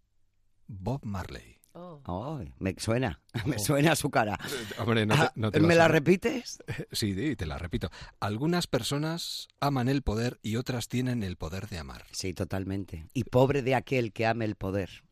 [0.67, 1.58] Bob Marley.
[1.73, 4.37] Ay, me suena, me suena su cara.
[4.79, 5.91] Hombre, no te, Ah, no te ¿Me la sabes.
[5.91, 6.63] repites?
[6.91, 7.89] Sí, sí, te la repito.
[8.19, 12.05] Algunas personas aman el poder y otras tienen el poder de amar.
[12.11, 13.07] Sí, totalmente.
[13.13, 15.03] Y pobre de aquel que ame el poder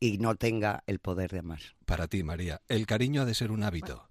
[0.00, 1.60] y no tenga el poder de amar.
[1.84, 4.08] Para ti, María, el cariño ha de ser un hábito.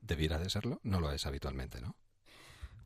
[0.00, 0.80] ¿Debiera de serlo?
[0.82, 1.96] No lo es habitualmente, ¿no?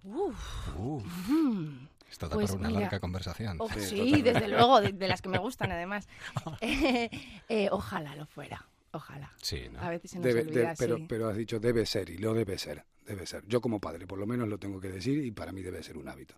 [0.02, 0.76] Uf.
[0.76, 1.86] Uf, Mm.
[2.10, 3.56] Esto da Pues para una mira, larga conversación.
[3.60, 6.08] Oh, Sí, sí, desde luego, de, de las que me gustan además.
[6.60, 7.10] Eh,
[7.48, 9.32] eh, ojalá lo fuera, ojalá.
[9.40, 9.80] Sí, ¿no?
[9.80, 11.06] A veces se nos Debe- olvida, de- pero, sí.
[11.08, 12.84] pero has dicho debe ser y lo debe ser.
[13.06, 13.44] Debe ser.
[13.48, 15.96] Yo como padre, por lo menos lo tengo que decir y para mí debe ser
[15.96, 16.34] un hábito.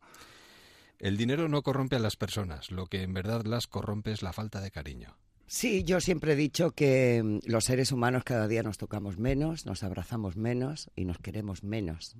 [0.99, 4.33] El dinero no corrompe a las personas, lo que en verdad las corrompe es la
[4.33, 5.17] falta de cariño.
[5.49, 9.67] Sí, yo siempre he dicho que mm, los seres humanos cada día nos tocamos menos,
[9.67, 12.17] nos abrazamos menos y nos queremos menos.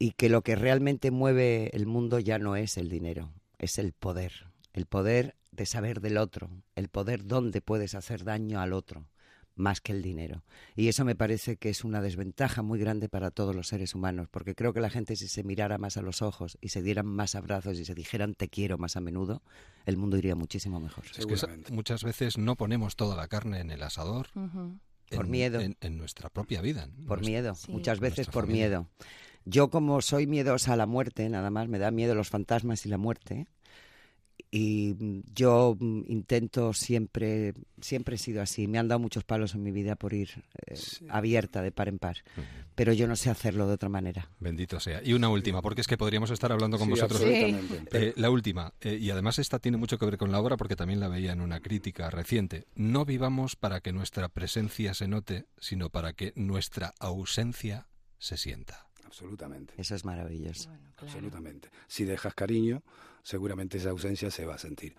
[0.00, 3.92] Y que lo que realmente mueve el mundo ya no es el dinero, es el
[3.92, 4.32] poder.
[4.72, 9.06] El poder de saber del otro, el poder dónde puedes hacer daño al otro,
[9.56, 10.42] más que el dinero.
[10.74, 14.28] Y eso me parece que es una desventaja muy grande para todos los seres humanos,
[14.30, 17.04] porque creo que la gente si se mirara más a los ojos y se dieran
[17.04, 19.42] más abrazos y se dijeran te quiero más a menudo,
[19.84, 21.04] el mundo iría muchísimo mejor.
[21.14, 24.28] Es que muchas veces no ponemos toda la carne en el asador.
[24.34, 24.78] Ujú.
[25.10, 25.60] Por en- miedo.
[25.60, 26.84] En, en nuestra propia vida.
[26.84, 27.70] en Por nuestra- miedo, Sí.
[27.72, 28.68] muchas veces por familia.
[28.68, 28.88] miedo.
[29.44, 32.88] Yo como soy miedosa a la muerte, nada más, me da miedo los fantasmas y
[32.88, 33.46] la muerte.
[34.52, 34.96] Y
[35.32, 35.76] yo
[36.08, 38.66] intento siempre, siempre he sido así.
[38.66, 40.30] Me han dado muchos palos en mi vida por ir
[40.66, 40.74] eh,
[41.08, 42.16] abierta de par en par.
[42.74, 44.28] Pero yo no sé hacerlo de otra manera.
[44.40, 45.02] Bendito sea.
[45.04, 47.20] Y una última, porque es que podríamos estar hablando con Sí, vosotros.
[47.20, 47.88] absolutamente.
[47.92, 50.74] Eh, la última, eh, y además esta tiene mucho que ver con la obra porque
[50.74, 52.66] también la veía en una crítica reciente.
[52.74, 57.86] No vivamos para que nuestra presencia se note, sino para que nuestra ausencia
[58.18, 58.88] se sienta.
[59.10, 59.74] Absolutamente.
[59.76, 60.68] Eso es maravilloso.
[60.68, 61.12] Bueno, claro.
[61.12, 61.68] Absolutamente.
[61.88, 62.82] Si dejas cariño,
[63.24, 64.94] seguramente esa ausencia se va a sentir.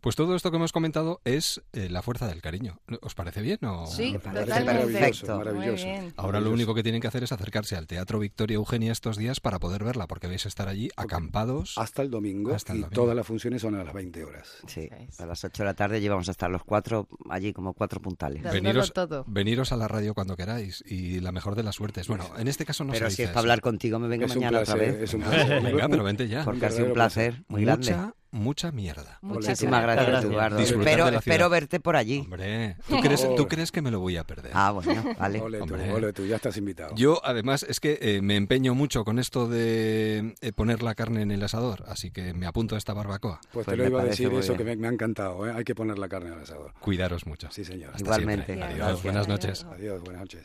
[0.00, 2.80] Pues todo esto que hemos comentado es eh, la fuerza del cariño.
[3.02, 3.58] ¿Os parece bien?
[3.64, 3.86] O...
[3.86, 4.92] Sí, Me parece totalmente.
[4.92, 5.86] maravilloso, Muy maravilloso.
[5.86, 6.14] Muy bien.
[6.16, 9.40] Ahora lo único que tienen que hacer es acercarse al Teatro Victoria Eugenia estos días
[9.40, 11.76] para poder verla, porque vais a estar allí acampados.
[11.78, 13.02] Hasta el domingo Hasta el y domingo.
[13.02, 14.48] todas las funciones son a las 20 horas.
[14.66, 18.00] Sí, a las 8 de la tarde llevamos a estar los cuatro allí como cuatro
[18.00, 18.42] puntales.
[18.42, 19.24] Veniros, todo.
[19.26, 22.08] veniros a la radio cuando queráis y la mejor de las suertes.
[22.08, 23.44] Bueno, en este caso no Pero se si dice es para eso.
[23.46, 25.02] hablar contigo, me vengo es un mañana placer, otra vez.
[25.02, 25.62] es un placer.
[25.68, 26.44] Venga, pero vente ya.
[26.44, 27.94] Porque ha sido un placer muy grande.
[28.30, 29.18] Mucha, mierda.
[29.22, 30.30] Muchas Muchísimas gracias, Gracias.
[30.32, 30.58] Eduardo.
[30.58, 32.18] Espero, espero verte por allí.
[32.20, 34.52] Hombre, ¿tú crees, ¿tú crees que me lo voy a perder?
[34.54, 35.40] Ah, bueno, vale.
[35.40, 36.94] Ole tú, ole tú, ya estás invitado.
[36.94, 41.22] Yo, además, es que eh, me empeño mucho con esto de eh, poner la carne
[41.22, 43.40] en el asador, así que me apunto a esta barbacoa.
[43.52, 44.58] pues, Pues te lo me iba a decir eso bien.
[44.58, 45.48] que me, me ha encantado.
[45.48, 45.52] ¿eh?
[45.56, 46.74] Hay que poner la carne al asador.
[46.80, 47.48] Cuidaros mucho.
[47.50, 47.90] Sí, señor.
[47.90, 48.44] Hasta Igualmente.
[48.44, 48.64] siempre.
[48.66, 49.02] Adiós, Gracias.
[49.04, 49.66] buenas noches.
[49.72, 50.44] Adiós, buenas noches.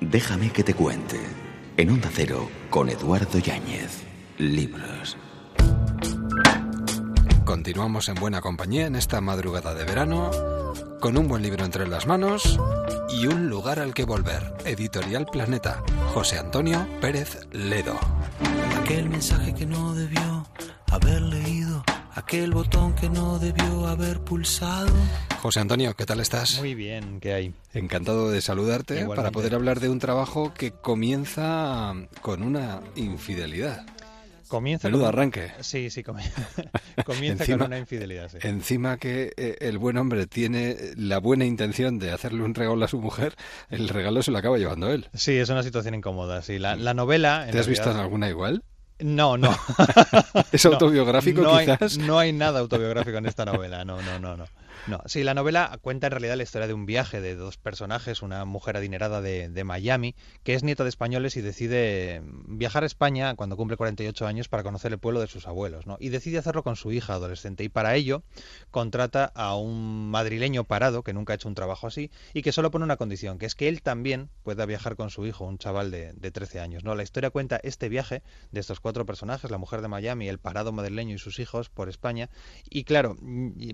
[0.00, 1.18] Déjame que te cuente.
[1.76, 4.02] En Onda Cero, con Eduardo Yáñez.
[4.38, 5.16] Libros.
[7.48, 10.30] Continuamos en buena compañía en esta madrugada de verano,
[11.00, 12.60] con un buen libro entre las manos
[13.08, 14.52] y un lugar al que volver.
[14.66, 15.82] Editorial Planeta.
[16.12, 17.98] José Antonio Pérez Ledo.
[18.78, 20.46] Aquel mensaje que no debió
[20.90, 21.82] haber leído,
[22.12, 24.92] aquel botón que no debió haber pulsado.
[25.40, 26.58] José Antonio, ¿qué tal estás?
[26.58, 27.54] Muy bien, ¿qué hay?
[27.72, 29.16] Encantado de saludarte Igualmente.
[29.16, 33.86] para poder hablar de un trabajo que comienza con una infidelidad.
[34.48, 35.52] Comienza Menudo con- arranque.
[35.60, 36.02] Sí, sí,
[37.04, 38.38] comienza Encima- con una infidelidad, sí.
[38.42, 42.88] Encima que eh, el buen hombre tiene la buena intención de hacerle un regalo a
[42.88, 43.34] su mujer,
[43.70, 45.08] el regalo se lo acaba llevando él.
[45.14, 46.58] Sí, es una situación incómoda, sí.
[46.58, 47.44] La, la novela...
[47.46, 48.62] en ¿Te has visto en alguna igual?
[49.00, 49.56] No, no.
[50.52, 51.98] ¿Es autobiográfico no hay- quizás?
[51.98, 54.44] no hay nada autobiográfico en esta novela, no, no, no, no.
[54.86, 58.22] No, sí, la novela cuenta en realidad la historia de un viaje de dos personajes,
[58.22, 60.14] una mujer adinerada de, de Miami,
[60.44, 64.62] que es nieta de españoles y decide viajar a España cuando cumple 48 años para
[64.62, 65.96] conocer el pueblo de sus abuelos, ¿no?
[66.00, 68.22] Y decide hacerlo con su hija adolescente y para ello
[68.70, 72.70] contrata a un madrileño parado que nunca ha hecho un trabajo así y que solo
[72.70, 75.90] pone una condición, que es que él también pueda viajar con su hijo, un chaval
[75.90, 76.94] de, de 13 años, ¿no?
[76.94, 80.72] La historia cuenta este viaje de estos cuatro personajes, la mujer de Miami, el parado
[80.72, 82.30] madrileño y sus hijos por España.
[82.68, 83.16] Y claro,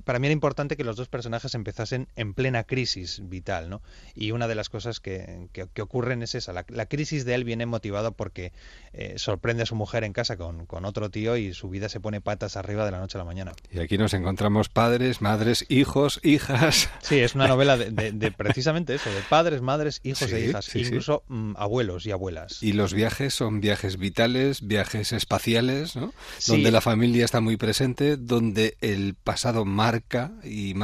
[0.04, 3.82] para mí era importante que los dos personajes empezasen en plena crisis vital, ¿no?
[4.14, 6.52] Y una de las cosas que, que- que ocurren es esa.
[6.52, 8.52] La, la crisis de él viene motivada porque
[8.92, 12.00] eh, sorprende a su mujer en casa con, con otro tío y su vida se
[12.00, 13.52] pone patas arriba de la noche a la mañana.
[13.72, 16.88] Y aquí nos encontramos padres, madres, hijos, hijas.
[17.02, 20.40] Sí, es una novela de, de- de precisamente eso, de padres, madres, hijos Sí, e
[20.48, 20.86] hijas, sí, sí.
[20.86, 22.62] incluso mm, abuelos y abuelas.
[22.62, 26.12] Y los viajes son viajes vitales, viajes espaciales, ¿no?
[26.46, 30.83] Donde la familia está muy presente, donde el pasado marca y marca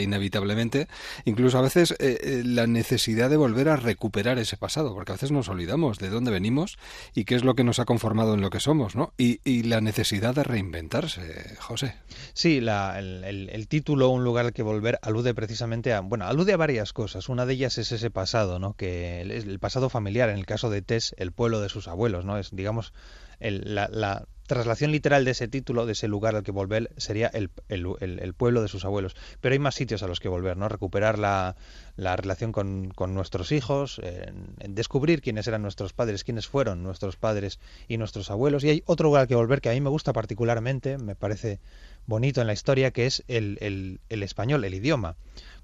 [0.00, 0.88] inevitablemente,
[1.24, 5.14] incluso a veces eh, eh, la necesidad de volver a recuperar ese pasado, porque a
[5.14, 6.78] veces nos olvidamos de dónde venimos
[7.14, 9.12] y qué es lo que nos ha conformado en lo que somos, ¿no?
[9.18, 11.94] Y, la necesidad de reinventarse, José.
[12.34, 16.52] Sí, la- el, el- título Un lugar al que volver alude precisamente a, bueno, alude
[16.52, 17.28] a varias cosas.
[17.28, 18.74] Una de ellas es ese pasado, ¿no?
[18.74, 22.38] Que el, pasado familiar, en el caso de Tess, el pueblo de sus abuelos, ¿no?
[22.38, 22.92] Es, digamos,
[23.40, 27.50] el- la traslación literal de ese título, de ese lugar al que volver, sería el,
[27.68, 29.14] el- el- el pueblo de sus abuelos.
[29.40, 30.68] Pero hay más sitios a los que volver, ¿no?
[30.68, 31.56] Recuperar la,
[31.96, 37.16] la relación con, con nuestros hijos, en descubrir quiénes eran nuestros padres, quiénes fueron nuestros
[37.16, 38.64] padres y nuestros abuelos.
[38.64, 41.60] Y hay otro lugar al que volver que a mí me gusta particularmente, me parece
[42.06, 45.16] bonito en la historia, que es el español, el idioma.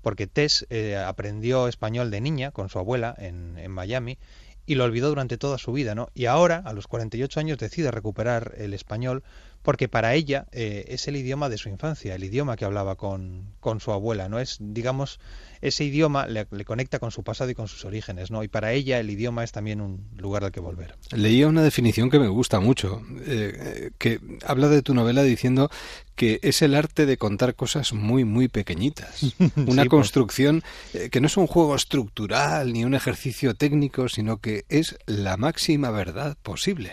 [0.03, 4.19] Porque Tess eh, aprendió español de niña con su abuela en, en Miami
[4.67, 6.09] y lo olvidó durante toda su vida, ¿no?
[6.15, 9.23] Y ahora, a los 48 años, decide recuperar el español
[9.63, 13.55] porque para ella eh, es el idioma de su infancia, el idioma que hablaba con,
[13.61, 14.39] con su abuela, ¿no?
[14.41, 15.21] Es, digamos,
[15.61, 18.43] ese idioma le, le conecta con su pasado y con sus orígenes, ¿no?
[18.43, 20.97] Y para ella el idioma es también un lugar al que volver.
[21.13, 25.71] Leía una definición que me gusta mucho, eh, que habla de tu novela diciendo
[26.17, 29.23] que es el arte de contar cosas muy, muy pequeñitas.
[29.57, 29.89] Una Sí, pues.
[29.89, 34.97] construcción eh, que no es un juego estructural ni un ejercicio técnico, sino que es
[35.07, 36.93] la máxima verdad posible.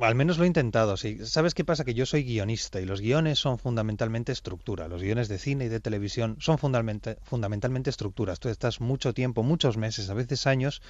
[0.00, 1.18] Al menos lo he intentado, sí.
[1.26, 1.84] ¿Sabes qué pasa?
[1.84, 4.86] Que yo soy guionista y los guiones son fundamentalmente estructura.
[4.86, 8.38] Los guiones de cine y de televisión son fundamentalmente, fundamentalmente estructuras.
[8.38, 10.82] Tú estás mucho tiempo, muchos meses, a veces años,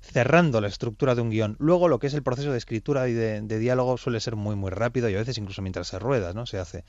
[0.00, 1.54] cerrando la estructura de un guion.
[1.60, 4.56] Luego lo que es el proceso de escritura y de, de diálogo suele ser muy,
[4.56, 6.44] muy rápido y a veces incluso mientras se rueda, ¿no?
[6.44, 6.84] Se hace.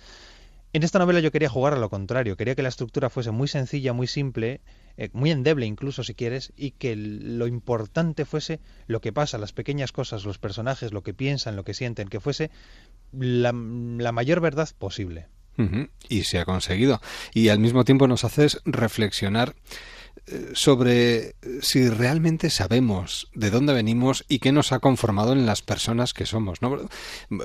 [0.73, 3.47] En esta novela yo quería jugar a lo contrario, quería que la estructura fuese muy
[3.47, 4.61] sencilla, muy simple,
[4.97, 9.53] eh, muy endeble incluso si quieres, y que lo importante fuese lo que pasa, las
[9.53, 12.51] pequeñas cosas, los personajes, lo que piensan, lo que sienten, que fuese
[13.11, 15.27] la, la mayor verdad posible.
[16.07, 17.01] Y se ha conseguido.
[17.33, 19.55] Y al mismo tiempo nos haces reflexionar
[20.53, 26.13] sobre si realmente sabemos de dónde venimos y qué nos ha conformado en las personas
[26.13, 26.59] que somos.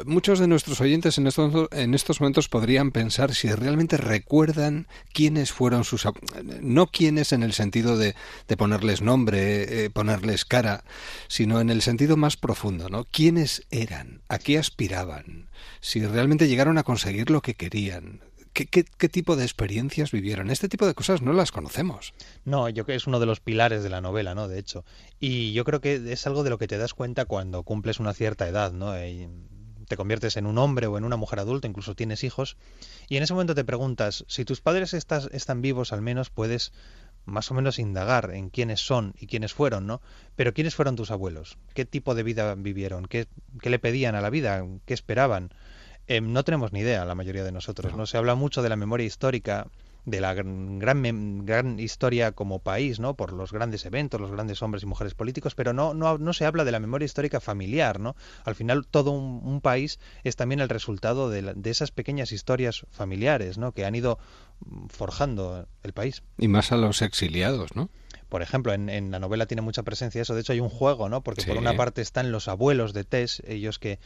[0.05, 5.53] Muchos de nuestros oyentes en estos, en estos momentos podrían pensar si realmente recuerdan quiénes
[5.53, 6.07] fueron sus...
[6.61, 8.15] No quiénes en el sentido de,
[8.49, 10.85] de ponerles nombre, eh, ponerles cara,
[11.29, 12.89] sino en el sentido más profundo.
[12.89, 13.05] ¿no?
[13.05, 14.23] ¿Quiénes eran?
[14.29, 15.49] ¿A qué aspiraban?
[15.81, 18.21] Si realmente llegaron a conseguir lo que querían
[18.53, 20.51] ¿Qué, tipo de experiencias vivieron?
[20.51, 22.13] Este tipo de cosas no las conocemos.
[22.45, 24.47] No, yo creo que es uno de los pilares de la novela, ¿no?
[24.47, 24.85] De hecho.
[25.19, 28.13] Y yo creo que es algo de lo que te das cuenta cuando cumples una
[28.13, 29.03] cierta edad, ¿no?
[29.03, 29.29] Y
[29.89, 32.57] te conviertes en un hombre o en una mujer adulta, incluso tienes hijos,
[33.09, 36.73] y en ese momento te preguntas, si tus padres están vivos, al menos puedes
[37.25, 40.01] más o menos indagar en quiénes son y quiénes fueron, ¿no?
[40.35, 43.27] Pero quiénes fueron tus abuelos, qué tipo de vida vivieron, qué
[43.63, 45.53] le pedían a la vida, qué esperaban.
[46.07, 47.95] Eh, no tenemos ni idea, la mayoría de nosotros.
[47.97, 48.07] No.
[48.07, 49.69] se habla mucho de la memoria histórica
[50.05, 50.81] de la gran,
[51.45, 53.15] gran historia como país, ¿no?
[53.15, 56.45] Por los grandes eventos, los grandes hombres y mujeres políticos, pero no, no, no se
[56.45, 58.17] habla de la memoria histórica familiar, ¿no?
[58.45, 63.59] Al final todo un, país es también el resultado de, de, esas pequeñas historias familiares,
[63.59, 63.71] ¿no?
[63.71, 64.19] Que han ido
[64.89, 66.25] forjando el país.
[66.37, 67.89] Y más a los exiliados, ¿no?
[68.33, 70.35] Por ejemplo, en, la novela tiene mucha presencia eso.
[70.35, 71.23] De hecho, hay un juego, ¿no?
[71.23, 73.99] Porque por una parte están los abuelos de Tess, ellos que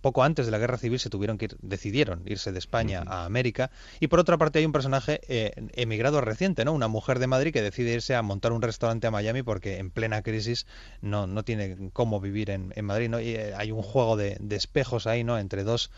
[0.00, 3.24] poco antes de la guerra civil se tuvieron que ir, decidieron irse de España a
[3.24, 3.72] América.
[3.98, 6.72] Y por otra parte hay un personaje eh, emigrado reciente, ¿no?
[6.72, 9.90] Una mujer de Madrid que decide irse a montar un restaurante a Miami porque en
[9.90, 10.68] plena crisis
[11.00, 13.18] no, no tiene cómo vivir en, Madrid, ¿no?
[13.18, 15.36] Y eh, hay un juego de, de espejos ahí, ¿no?
[15.36, 15.90] Entre dos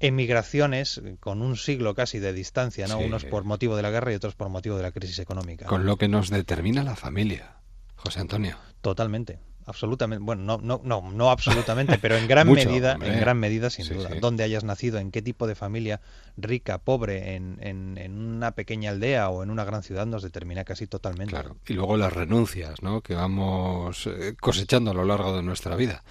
[0.00, 2.98] emigraciones con un siglo casi de distancia, ¿no?
[2.98, 5.66] Unos por motivo de la guerra y otros por motivo de la crisis económica.
[5.66, 7.56] Con lo que nos determina la familia,
[7.96, 8.56] José Antonio.
[8.80, 9.38] Totalmente.
[9.68, 13.88] Absolutamente, bueno, no, no, no, no absolutamente, pero en gran medida, en gran medida, sin
[13.88, 14.10] duda.
[14.20, 16.00] Donde hayas nacido, en qué tipo de familia,
[16.36, 20.86] rica, pobre, en, en, una pequeña aldea o en una gran ciudad, nos determina casi
[20.86, 21.32] totalmente.
[21.32, 21.56] Claro.
[21.66, 23.00] Y luego las renuncias, ¿no?
[23.00, 26.04] Que vamos eh, cosechando a lo largo de nuestra vida.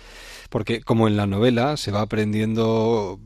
[0.49, 3.19] Porque como en la novela se va aprendiendo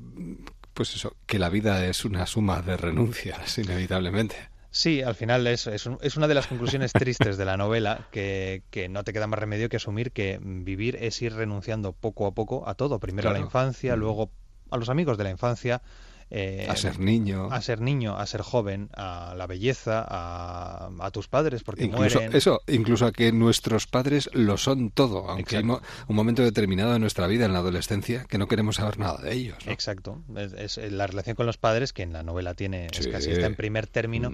[0.79, 4.37] pues eso, que la vida es una suma de renuncias, inevitablemente.
[4.71, 8.87] Sí, al final es, es, una de las conclusiones tristes de la novela, que, que,
[8.87, 12.65] no te queda más remedio que asumir que vivir es ir renunciando poco a poco
[12.65, 12.97] a todo.
[12.99, 13.99] Primero a la infancia, mm.
[13.99, 14.31] luego
[14.71, 15.81] a los amigos de la infancia,
[16.31, 17.49] eh, a ser niño.
[17.51, 22.35] A ser niño, a ser joven, a la belleza, a, tus padres, porque mueren.
[22.35, 26.99] Eso, incluso a que nuestros padres lo son todo, aunque hay un momento determinado de
[26.99, 29.57] nuestra vida, en la adolescencia, que no queremos saber nada de ellos.
[29.65, 30.23] Exacto.
[30.57, 33.55] Es, la relación con los padres, que en la novela tiene, es casi está en
[33.55, 34.31] primer término.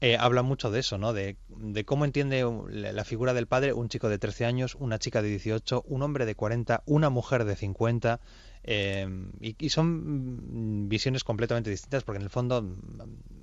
[0.00, 1.12] Eh, habla mucho de eso, ¿no?
[1.12, 5.22] De, de, cómo entiende la figura del padre un chico de 13 años, una chica
[5.22, 8.20] de 18, un hombre de 40, una mujer de 50.
[8.64, 12.76] Em, y, son visiones completamente distintas porque en el fondo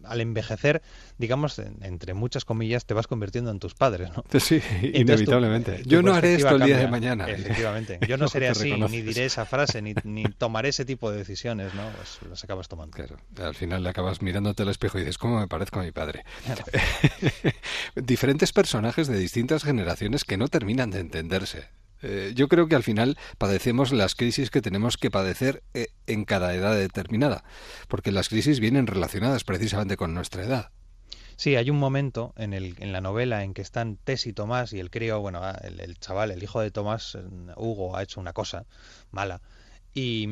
[0.04, 0.82] al envejecer,
[1.18, 4.24] digamos, entre muchas comillas, te vas convirtiendo en tus padres, ¿no?
[4.40, 5.82] Sí, inevitablemente.
[5.86, 7.28] Yo no haré esto el día de mañana.
[7.28, 8.00] Efectivamente.
[8.08, 11.74] Yo no seré así, ni diré esa frase, ni, ni, tomaré ese tipo de decisiones,
[11.74, 11.90] ¿no?
[11.90, 12.96] Pues las acabas tomando.
[12.96, 13.18] Claro.
[13.38, 16.24] Al final le acabas mirándote al espejo y dices, ¿cómo me parezco a mi padre?
[17.96, 21.70] Diferentes personajes de distintas generaciones que no terminan de entenderse.
[22.08, 26.24] Eh, yo creo que al final padecemos las crisis que tenemos que padecer eh, en
[26.24, 27.44] cada edad determinada,
[27.88, 30.70] porque las crisis vienen relacionadas precisamente con nuestra edad.
[31.36, 34.72] Sí, hay un momento en, el, en la novela en que están Tess y Tomás
[34.72, 37.18] y el crío, bueno, ah, el, el chaval, el hijo de Tomás,
[37.58, 38.66] Hugo, ha hecho una cosa
[39.12, 39.42] mala
[39.98, 40.28] y,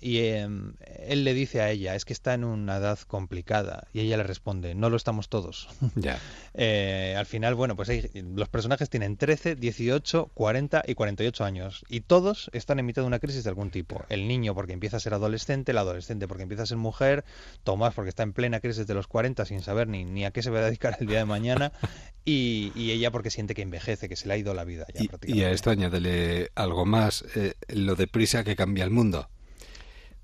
[0.00, 0.72] y em,
[1.06, 3.86] él le dice a ella, es que está en una edad complicada.
[3.92, 5.68] Y ella le responde, no lo estamos todos.
[5.94, 6.18] Ya.
[6.54, 11.84] eh, al final, bueno, pues hay, los personajes tienen 13, 18, 40 y 48 años.
[11.90, 14.02] Y todos están en mitad de una crisis de algún tipo.
[14.08, 17.24] El niño porque empieza a ser adolescente, el adolescente porque empieza a ser mujer,
[17.64, 20.42] Tomás porque está en plena crisis de los 40 sin saber ni, ni a qué
[20.42, 21.72] se va a dedicar el día de mañana.
[22.24, 24.86] Y, y ella porque siente que envejece, que se le ha ido la vida.
[24.94, 29.01] Ya, y, y a esto añádele algo más, eh, lo deprisa que cambia el mundo
[29.02, 29.26] mundo.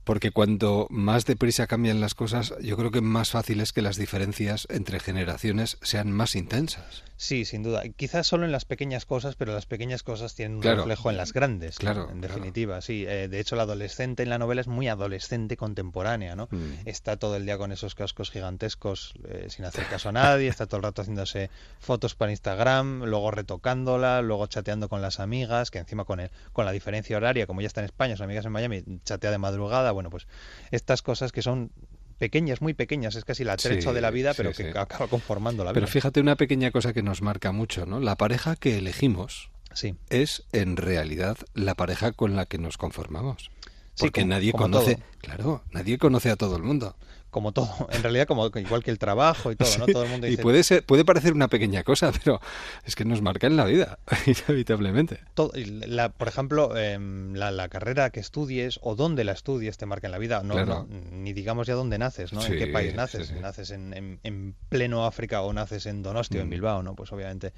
[0.08, 3.98] Porque cuanto más deprisa cambian las cosas, yo creo que más fácil es que las
[3.98, 7.04] diferencias entre generaciones sean más intensas.
[7.18, 7.82] Sí, sin duda.
[7.96, 11.32] Quizás solo en las pequeñas cosas, pero las pequeñas cosas tienen un reflejo en las
[11.32, 11.76] grandes.
[11.76, 12.08] Claro.
[12.10, 13.04] En definitiva, sí.
[13.08, 16.46] Eh, de hecho, la adolescente en la novela es muy adolescente contemporánea, ¿no?
[16.52, 16.86] Mm.
[16.86, 20.66] Está todo el día con esos cascos gigantescos eh, sin hacer caso a nadie, está
[20.66, 25.78] todo el rato haciéndose fotos para Instagram, luego retocándola, luego chateando con las amigas, que
[25.78, 28.52] encima con, el, con la diferencia horaria, como ya está en España, sus amigas en
[28.52, 29.90] Miami, chatea de madrugada.
[29.98, 30.28] Bueno, pues
[30.70, 31.72] estas cosas que son
[32.18, 35.72] pequeñas, muy pequeñas, es casi la trecho de la vida, pero que acaba conformando la
[35.72, 35.80] vida.
[35.80, 37.98] Pero fíjate una pequeña cosa que nos marca mucho, ¿no?
[37.98, 39.96] La pareja que elegimos sí.
[40.08, 43.50] es en realidad la pareja con la que nos conformamos.
[43.98, 46.94] Porque nadie conoce, claro, nadie conoce a todo el mundo.
[47.30, 49.86] Como todo, en realidad como igual que el trabajo y todo, ¿no?
[49.86, 52.40] Sí, Todo el mundo y puede, ser, puede parecer una pequeña cosa, pero
[52.84, 55.20] es que nos marca en la vida, inevitablemente.
[55.34, 59.76] todo- y la- por ejemplo, em, la, la carrera que estudies o dónde la estudies
[59.76, 60.86] te marca en la vida, no, Claro.
[60.90, 62.40] no, ni digamos ya dónde naces, ¿no?
[62.40, 63.34] Sí, en qué país naces, sí.
[63.40, 66.50] naces en, en- en pleno África o naces en Donosti o en Mm.
[66.50, 66.94] Bilbao, ¿no?
[66.94, 67.52] Pues obviamente.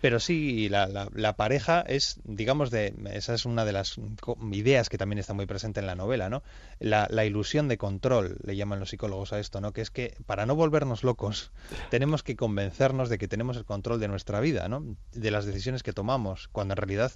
[0.00, 3.96] Pero sí, la, la- la pareja es, digamos, de esa es una de las
[4.52, 6.42] ideas que también está muy presente en la novela, ¿no?
[6.78, 9.72] La, la ilusión de control, le llaman los psicólogos a esto, ¿no?
[9.72, 11.52] Que es que para no volvernos locos,
[11.90, 14.84] tenemos que convencernos de que tenemos el control de nuestra vida, ¿no?
[15.12, 17.12] De las decisiones que tomamos, cuando en realidad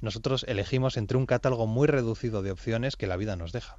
[0.00, 3.76] nosotros elegimos entre un catálogo muy reducido de opciones que la vida nos deja.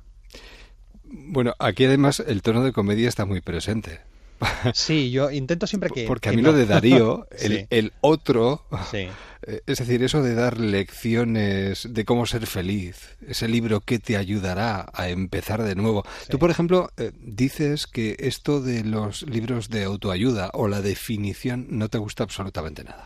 [1.05, 4.01] Bueno, aquí además el tono de comedia está muy presente.
[4.73, 6.05] Sí, yo intento siempre que...
[6.05, 6.51] Porque a mí no.
[6.51, 7.65] lo de Darío, el, Sí.
[7.69, 9.07] el otro, Sí.
[9.43, 14.17] eh, es decir, eso de dar lecciones de cómo ser feliz, ese libro que te
[14.17, 16.03] ayudará a empezar de nuevo.
[16.21, 16.27] Sí.
[16.29, 21.67] Tú, por ejemplo, eh, dices que esto de los libros de autoayuda o la definición
[21.69, 23.05] no te gusta absolutamente nada.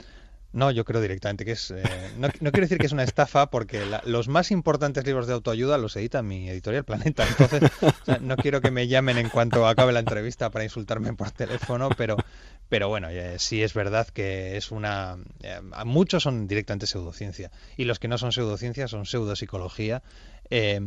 [0.53, 1.71] No, yo creo directamente que es...
[1.71, 1.81] eh,
[2.17, 5.33] no, no quiero decir que es una estafa porque la- los más importantes libros de
[5.33, 7.25] autoayuda los edita mi editorial Planeta.
[7.27, 7.71] Entonces,
[8.21, 12.17] no quiero que me llamen en cuanto acabe la entrevista para insultarme por teléfono, pero,
[12.69, 15.17] pero bueno, eh, sí es verdad que es una...
[15.41, 20.03] eh, muchos son directamente pseudociencia y los que no son pseudociencia son pseudopsicología.
[20.49, 20.79] Eh,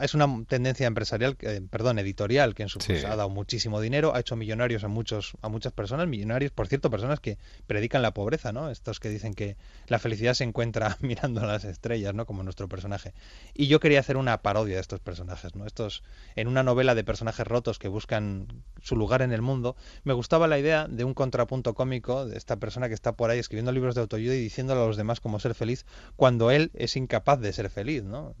[0.00, 2.92] es una tendencia empresarial, que- perdón, editorial, que en su Sí.
[2.94, 6.90] ha dado muchísimo dinero, ha hecho millonarios a muchos a muchas personas, millonarios, por cierto,
[6.90, 8.70] personas que predican la pobreza, ¿no?
[8.70, 9.56] Estos que dicen que
[9.88, 12.26] la felicidad se encuentra mirando a las estrellas, ¿no?
[12.26, 13.14] Como nuestro personaje.
[13.54, 15.66] Y yo quería hacer una parodia de estos personajes, ¿no?
[15.66, 16.02] Estos
[16.36, 20.46] en una novela de personajes rotos que buscan su lugar en el mundo, me gustaba
[20.46, 23.94] la idea de un contrapunto cómico de esta persona que está por ahí escribiendo libros
[23.94, 25.86] de autoayuda y diciéndole a los demás cómo ser feliz
[26.16, 28.34] cuando él es incapaz de ser feliz, ¿no?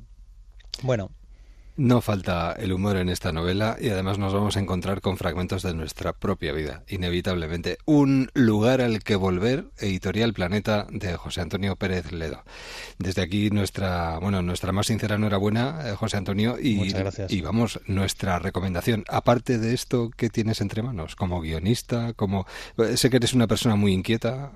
[0.82, 1.10] Bueno,
[1.78, 5.62] No falta el humor en esta novela y además nos vamos a encontrar con fragmentos
[5.62, 7.76] de nuestra propia vida, inevitablemente.
[7.84, 12.44] Un lugar al que volver, Editorial Planeta de José Antonio Pérez Ledo.
[12.98, 17.30] Desde aquí nuestra, bueno, nuestra más sincera enhorabuena, eh, José Antonio, y, Muchas gracias.
[17.30, 19.04] y vamos, nuestra recomendación.
[19.08, 21.14] Aparte de esto, ¿qué tienes entre manos?
[21.14, 22.46] Como guionista, como
[22.78, 24.50] eh, sé que eres una persona muy inquieta.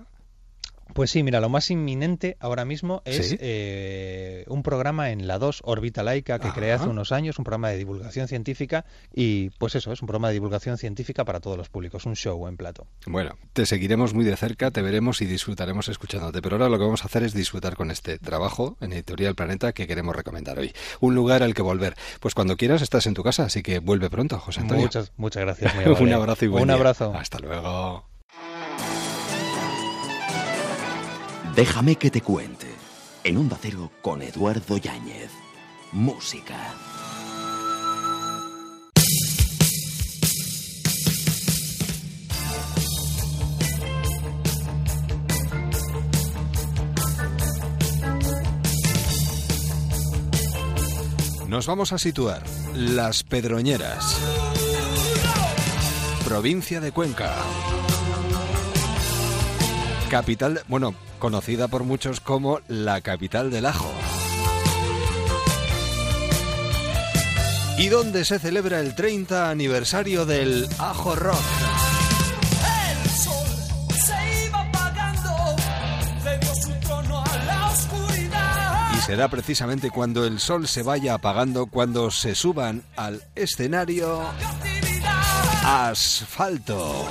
[0.94, 3.36] Pues sí, mira, lo más inminente ahora mismo es ¿Sí?
[3.40, 6.54] eh, un programa en la 2, Órbita Laica, que Ajá.
[6.56, 10.28] creé hace unos años, un programa de divulgación científica, y pues eso, es un programa
[10.28, 12.86] de divulgación científica para todos los públicos, un show en plato.
[13.06, 16.42] Bueno, te seguiremos muy de cerca, te veremos y disfrutaremos escuchándote.
[16.42, 19.72] Pero ahora lo que vamos a hacer es disfrutar con este trabajo en Editorial Planeta
[19.72, 20.72] que queremos recomendar hoy.
[21.00, 21.94] Un lugar al que volver.
[22.20, 24.84] Pues cuando quieras estás en tu casa, así que vuelve pronto, José Antonio.
[24.84, 25.74] Muchas, muchas gracias.
[25.74, 26.76] muy Un abrazo y buen Un día.
[26.76, 27.12] abrazo.
[27.14, 28.09] Hasta luego.
[31.54, 32.68] Déjame que te cuente.
[33.24, 35.30] En Onda Cero con Eduardo Yáñez.
[35.92, 36.74] Música.
[51.48, 52.44] Nos vamos a situar.
[52.76, 54.16] Las Pedroñeras.
[56.24, 57.34] Provincia de Cuenca.
[60.08, 63.88] Capital, bueno, conocida por muchos como la capital del ajo.
[67.78, 71.38] Y donde se celebra el 30 aniversario del Ajo Rock.
[72.90, 73.48] El sol
[74.04, 75.56] se iba apagando,
[76.22, 78.94] cedió su trono a la oscuridad.
[78.98, 84.22] Y será precisamente cuando el sol se vaya apagando, cuando se suban al escenario
[85.64, 87.06] Asfalto.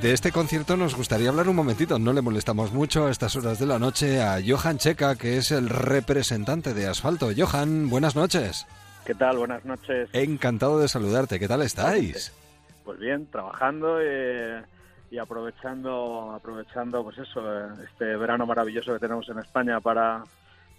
[0.00, 3.58] De este concierto nos gustaría hablar un momentito, no le molestamos mucho a estas horas
[3.58, 7.30] de la noche a Johan Checa, que es el representante de Asfalto.
[7.36, 8.66] Johan, buenas noches.
[9.04, 9.38] ¿Qué tal?
[9.38, 10.08] Buenas noches.
[10.12, 12.32] Encantado de saludarte, ¿qué tal estáis?
[12.84, 14.62] Pues bien, trabajando eh,
[15.10, 20.22] y aprovechando, aprovechando, pues eso, eh, este verano maravilloso que tenemos en España para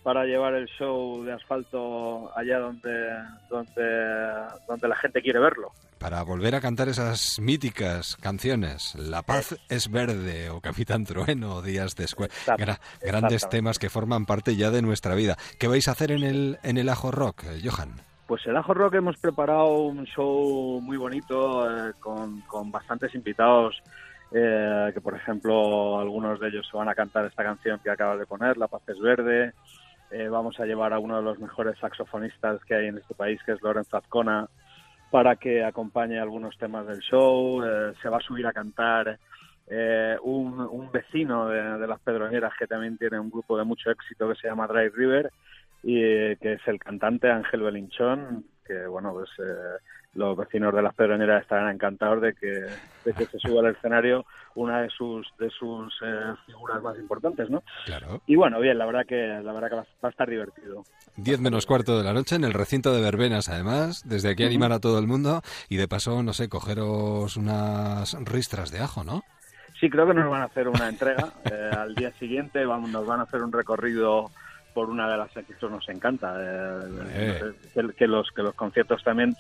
[0.04, 3.10] para llevar el show de asfalto allá donde
[3.50, 5.72] donde donde la gente quiere verlo.
[6.00, 11.62] Para volver a cantar esas míticas canciones, La paz es verde o Capitán Trueno o
[11.62, 12.30] Días Exacto,
[12.64, 15.36] Gra- grandes temas que forman parte ya de nuestra vida.
[15.60, 17.96] ¿Qué vais a hacer en el en el Ajo Rock, eh, Johan?
[18.28, 23.76] Pues el Ajo Rock hemos preparado un show muy bonito eh, con, con bastantes invitados,
[24.32, 28.20] eh, que por ejemplo algunos de ellos se van a cantar esta canción que acabas
[28.20, 29.52] de poner, La Paz es Verde.
[30.12, 33.40] Eh, vamos a llevar a uno de los mejores saxofonistas que hay en este país,
[33.46, 34.48] que es Lorenzo Azcona,
[35.12, 37.64] para que acompañe algunos temas del show.
[37.64, 39.20] Eh, se va a subir a cantar
[39.68, 44.28] eh, un, un vecino de, las Pedroñeras que también tiene un grupo de mucho éxito
[44.28, 45.32] que se llama Dry River
[45.84, 49.30] y eh, que es el cantante Ángel Belinchón, que bueno, pues
[50.16, 54.26] los vecinos de las Pedroñeras estarán encantados de que, de que se suba al escenario
[54.56, 57.64] una de sus de sus eh, figuras más importantes, ¿no?
[57.86, 58.22] Claro.
[58.26, 60.84] Y bueno, bien, la verdad que la verdad que va, va a estar divertido.
[61.18, 64.08] 10 menos cuarto de la noche en el recinto de verbenas, además.
[64.10, 68.72] Desde aquí animar a todo el mundo y de paso, no sé, cogeros unas ristras
[68.72, 69.24] de ajo, ¿no?
[69.80, 73.06] Sí, creo que nos van a hacer una entrega eh, al día siguiente, vamos, nos
[73.06, 74.30] van a hacer un recorrido
[74.74, 76.80] por una de las que esto nos encanta, eh,
[77.14, 77.54] Eh.
[77.74, 79.36] que, que los que los conciertos también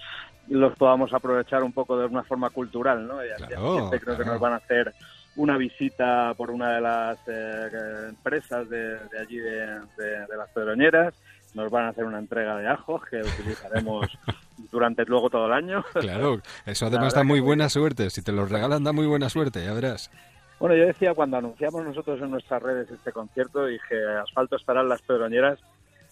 [0.55, 3.23] los podamos aprovechar un poco de una forma cultural, ¿no?
[3.25, 4.93] Y al Claro, siguiente creo que nos van a hacer
[5.35, 9.65] una visita por una de las eh, empresas de, de allí de,
[9.97, 11.13] de- de las pedroñeras,
[11.53, 14.05] nos van a hacer una entrega de ajos que utilizaremos
[14.71, 15.83] durante luego todo el año.
[15.93, 18.09] Claro, eso además da muy buena suerte.
[18.09, 20.11] Si te los regalan, da muy buena suerte, ya verás.
[20.59, 24.89] Bueno, yo decía cuando anunciamos nosotros en nuestras redes este concierto, dije, Asfalto estará en
[24.89, 25.57] Las Pedroñeras,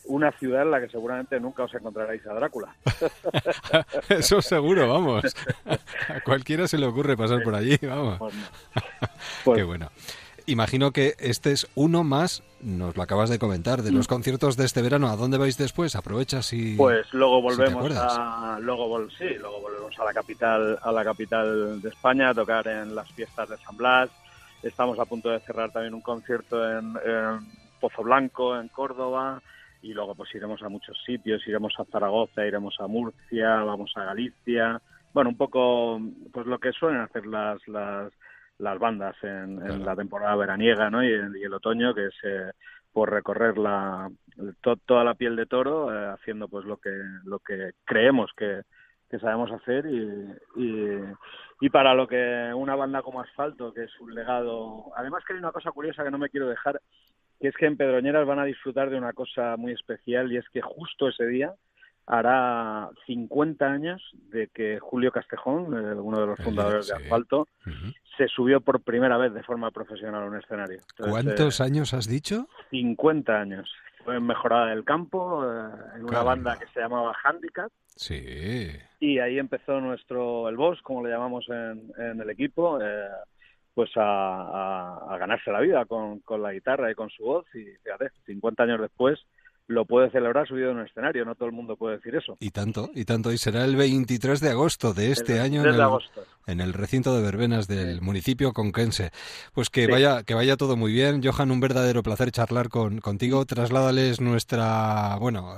[0.07, 2.75] una ciudad en la que seguramente nunca os encontraréis a Drácula.
[4.09, 5.23] Eso seguro, vamos.
[6.09, 8.17] A cualquiera se le ocurre pasar por allí, vamos.
[8.19, 8.41] Pues no.
[9.43, 9.89] Pues- Qué bueno.
[10.49, 14.63] Imagino que este es uno más, nos lo acabas de comentar, de los conciertos de
[14.63, 15.09] este verano.
[15.09, 15.93] ¿A dónde vais después?
[15.97, 16.75] Aprovechas y...
[16.75, 16.77] Mm.
[16.77, 21.81] Pues luego volvemos a luego vol- sí, luego volvemos a la capital a la capital
[21.81, 24.09] de España a tocar en las fiestas de San Blas.
[24.63, 27.39] Estamos a punto de cerrar también un concierto en, en
[27.81, 29.41] Pozo Blanco, en Córdoba,
[29.81, 34.03] y luego pues iremos a muchos sitios, iremos a Zaragoza, iremos a Murcia, vamos a
[34.05, 34.81] Galicia.
[35.13, 35.99] Bueno, un poco
[36.33, 38.11] pues lo que suelen hacer las las,
[38.59, 41.03] las bandas en, en la temporada veraniega, ¿no?
[41.03, 42.51] Y, el- y el otoño, que es eh,
[42.91, 44.09] por recorrer la
[44.61, 46.89] to- toda la piel de toro, eh, haciendo pues lo que
[47.25, 48.61] lo que creemos que,
[49.09, 50.99] que sabemos hacer y, y,
[51.61, 54.85] y para lo que una banda como Asfalto, que es un legado.
[54.95, 56.81] Además que hay una cosa curiosa que no me quiero dejar,
[57.39, 60.45] que es que en Pedroñeras van a disfrutar de una cosa muy especial y es
[60.49, 61.53] que justo ese día
[62.05, 66.95] hará 50 años de que Julio Castejón, eh, uno de los fundadores de.
[66.95, 67.47] Asfalto,
[68.17, 70.79] se subió por primera vez de forma profesional a un escenario.
[70.91, 72.47] Entonces, ¿Cuántos eh, años has dicho?
[72.71, 73.69] 50 años.
[74.05, 76.23] Fue en Mejorada del Campo, eh, en una Caramba.
[76.23, 78.69] banda que se llamaba Handicap, Sí.
[79.01, 83.07] y ahí empezó nuestro, el boss, como le llamamos en, en el equipo, eh,
[83.77, 87.45] pues a, a- a ganarse la vida con, con la guitarra y con su voz,
[87.53, 89.19] y fíjate, 50 años después
[89.67, 92.37] lo puede celebrar subido en un escenario, no todo el mundo puede decir eso.
[92.39, 93.31] Y tanto, y tanto.
[93.33, 96.23] Y será el 23 de agosto de este El año 23 en de el, agosto.
[96.47, 99.11] en el recinto de verbenas del municipio conquense.
[99.53, 99.91] Pues que Sí.
[99.91, 101.21] vaya, que vaya todo muy bien.
[101.21, 103.45] Johan, un verdadero placer charlar con, contigo.
[103.45, 105.53] Trasládales nuestra, bueno,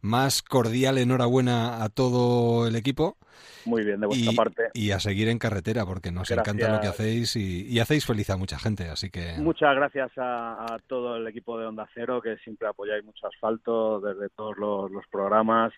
[0.00, 3.16] más cordial enhorabuena a todo el equipo.
[3.64, 4.62] Muy bien, de vuestra y, parte.
[4.74, 6.38] y a seguir en carretera, porque nos Gracias.
[6.56, 8.88] encanta lo que hacéis y, y hacéis feliz a mucha gente.
[8.88, 13.04] Así que Muchas gracias a, a todo el equipo de Onda Cero, que siempre apoyáis
[13.04, 15.72] mucho asfalto desde todos los, los programas.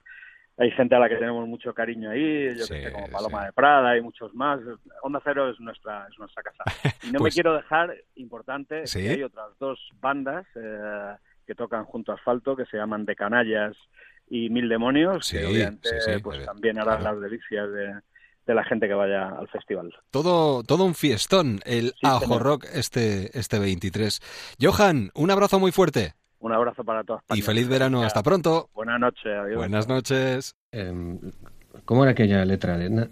[0.56, 3.40] Hay gente a la que tenemos mucho cariño ahí, yo Sí, que sé, como Paloma
[3.40, 3.46] sí.
[3.46, 4.60] de Prada y muchos más.
[5.02, 6.62] Onda Cero es nuestra, es nuestra casa.
[7.02, 9.02] Y no Pues- me quiero dejar, importante, Sí.
[9.02, 13.16] que hay otras dos bandas eh, que tocan junto a Asfalto, que se llaman De
[13.16, 13.76] Canallas
[14.28, 17.20] y Mil Demonios, Sí, que obviamente sí, sí, pues también harán claro.
[17.20, 17.94] las delicias de,
[18.46, 19.92] de la gente que vaya al festival.
[20.10, 22.38] todo, todo un fiestón, el Sí, Ajo.
[22.38, 24.20] Rock este, este 23.
[24.60, 27.22] Johan, un abrazo muy fuerte Un abrazo para todos.
[27.34, 28.02] y feliz verano.
[28.02, 28.68] Hasta pronto.
[28.74, 29.26] Buenas noches.
[29.26, 29.56] Adiós.
[29.56, 30.54] Buenas noches.
[30.72, 31.18] Em,
[31.84, 32.78] ¿Cómo era aquella letra?
[32.78, 33.06] no,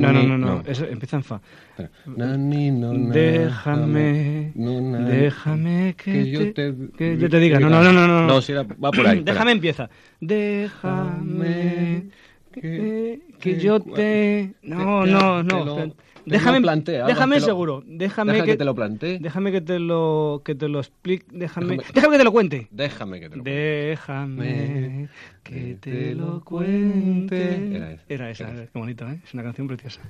[0.00, 1.40] no, no, no, eso empieza en fa.
[1.70, 1.90] Espera.
[2.16, 7.58] Na, ni, no, na, Déjame, na, déjame que, que yo te, que yo te diga.
[7.58, 8.06] No, no, no, no.
[8.06, 9.20] No, No, si era- va por ahí.
[9.24, 9.90] Déjame empieza.
[10.20, 12.04] Déjame
[12.52, 14.54] que, que yo te...
[14.62, 15.94] No, no, no.
[16.26, 17.82] Déjame, ahora déjame lo- seguro.
[17.86, 19.18] Déjame Deja que, que te lo plantee.
[19.18, 21.26] Déjame que te lo, que te lo explique.
[21.30, 22.68] Déjame, Déjame- déjame que te lo cuente.
[22.70, 25.08] Déjame que te lo Déjame
[25.42, 27.76] que te lo cuente.
[27.76, 28.02] Era esa.
[28.08, 29.20] Era esa, qué bonito, ¿eh?
[29.24, 30.00] Es una canción preciosa.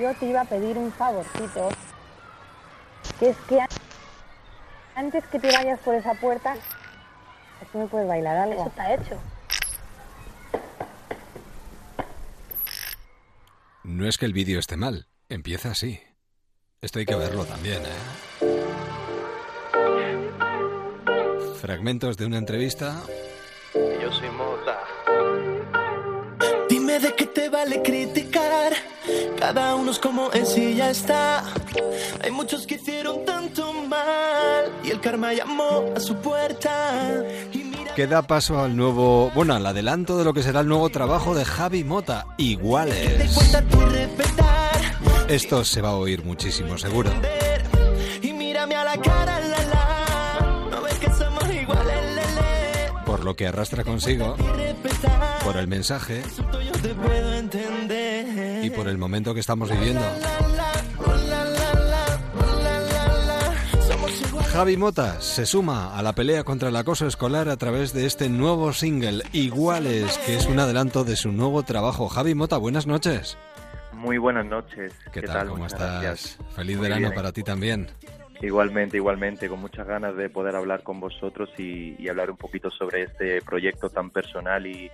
[0.00, 1.68] Yo te iba a pedir un favorcito,
[3.20, 3.60] que es que
[4.96, 6.52] antes que te vayas por esa puerta,
[7.62, 8.54] aquí me puedes bailar algo.
[8.60, 9.20] Eso está hecho.
[13.84, 16.00] No es que el vídeo esté mal, empieza así.
[16.80, 18.00] Esto hay que verlo también, ¿eh?
[21.60, 23.02] Fragmentos de una entrevista.
[23.74, 24.80] Yo soy Mota.
[26.68, 28.72] Dime de qué te vale criticar.
[29.38, 31.44] Cada uno es como es y ya está.
[32.22, 37.22] Hay muchos que hicieron tanto mal y el karma llamó a su puerta.
[37.52, 37.63] Y
[37.96, 41.34] Que da paso al nuevo, bueno, al adelanto de lo que será el nuevo trabajo
[41.34, 43.38] de Javi Mota, Iguales.
[45.28, 47.10] Esto se va a oír muchísimo, seguro.
[47.22, 47.54] Lele.
[53.24, 54.36] lo que arrastra consigo,
[55.42, 56.22] por el mensaje
[58.62, 60.04] y por el momento que estamos viviendo.
[64.54, 68.28] Javi Mota se suma a la pelea contra el acoso escolar a través de este
[68.28, 72.08] nuevo single, Iguales, que es un adelanto de su nuevo trabajo.
[72.08, 73.36] Javi Mota, buenas noches.
[73.92, 74.92] Muy buenas noches.
[75.12, 75.48] ¿Qué, tal?
[75.48, 76.00] ¿Cómo estás?
[76.00, 76.38] gracias.
[76.54, 77.14] Feliz Muy verano bien.
[77.16, 77.88] para ti también.
[78.40, 82.70] Igualmente, igualmente, con muchas ganas de poder hablar con vosotros y, y hablar un poquito
[82.70, 84.88] sobre este proyecto tan personal y,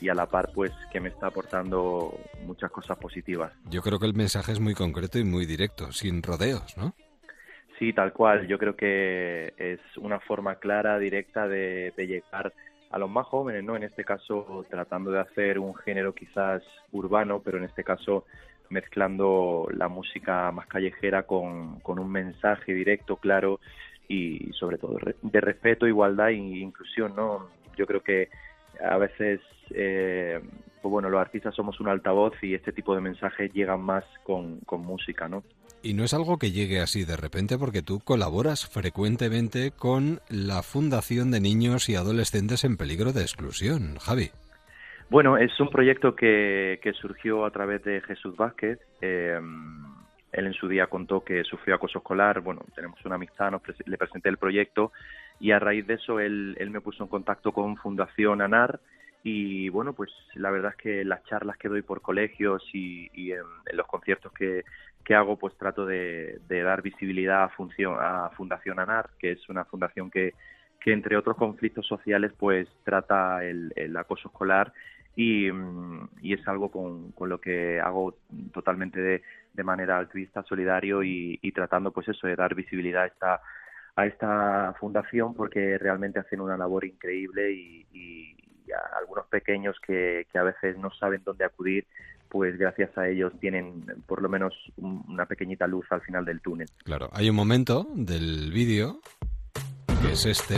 [0.00, 3.52] y a la par, pues, que me está aportando muchas cosas positivas.
[3.70, 6.96] Yo creo que el mensaje es muy concreto y muy directo, sin rodeos, ¿no?
[7.84, 8.46] Sí, tal cual.
[8.46, 12.54] Yo creo que es una forma clara, directa de, de llegar
[12.90, 13.76] a los más jóvenes, ¿no?
[13.76, 16.62] En este caso, tratando de hacer un género quizás
[16.92, 18.24] urbano, pero en este caso
[18.70, 23.60] mezclando la música más callejera con, con un mensaje directo, claro
[24.08, 27.50] y sobre todo de respeto, igualdad e inclusión, ¿no?
[27.76, 28.30] Yo creo que
[28.82, 29.42] a veces,
[29.74, 30.40] eh,
[30.80, 34.60] pues bueno, los artistas somos un altavoz y este tipo de mensajes llegan más con,
[34.60, 35.42] con música, ¿no?
[35.84, 40.62] Y no es algo que llegue así de repente porque tú colaboras frecuentemente con la
[40.62, 44.30] Fundación de Niños y Adolescentes en Peligro de Exclusión, Javi.
[45.10, 48.78] Bueno, es un proyecto que, que surgió a través de Jesús Vázquez.
[49.02, 49.38] Eh,
[50.32, 52.40] él en su día contó que sufrió acoso escolar.
[52.40, 53.52] Bueno, tenemos una amistad,
[53.84, 54.90] le presenté el proyecto
[55.38, 58.80] y a raíz de eso él, él me puso en contacto con Fundación ANAR
[59.26, 63.42] y bueno, pues la verdad es que las charlas que doy por colegios y, en
[63.72, 64.64] los conciertos que,
[65.04, 69.64] que hago, pues trato de, dar visibilidad a, función, a Fundación ANAR, que es una
[69.64, 70.34] fundación que,
[70.80, 74.72] que entre otros conflictos sociales pues trata el, acoso escolar
[75.14, 78.16] y, mm, y es algo con, con lo que hago
[78.52, 83.40] totalmente de, de manera altruista, solidario y, tratando pues eso de dar visibilidad a esta
[83.96, 88.26] a esta fundación porque realmente hacen una labor increíble y
[88.72, 91.86] a algunos pequeños que, que a veces no saben dónde acudir
[92.28, 96.40] pues gracias a ellos tienen por lo menos un- una pequeñita luz al final del
[96.40, 96.68] túnel.
[96.84, 99.00] Claro, hay un momento del vídeo
[100.02, 100.56] que es este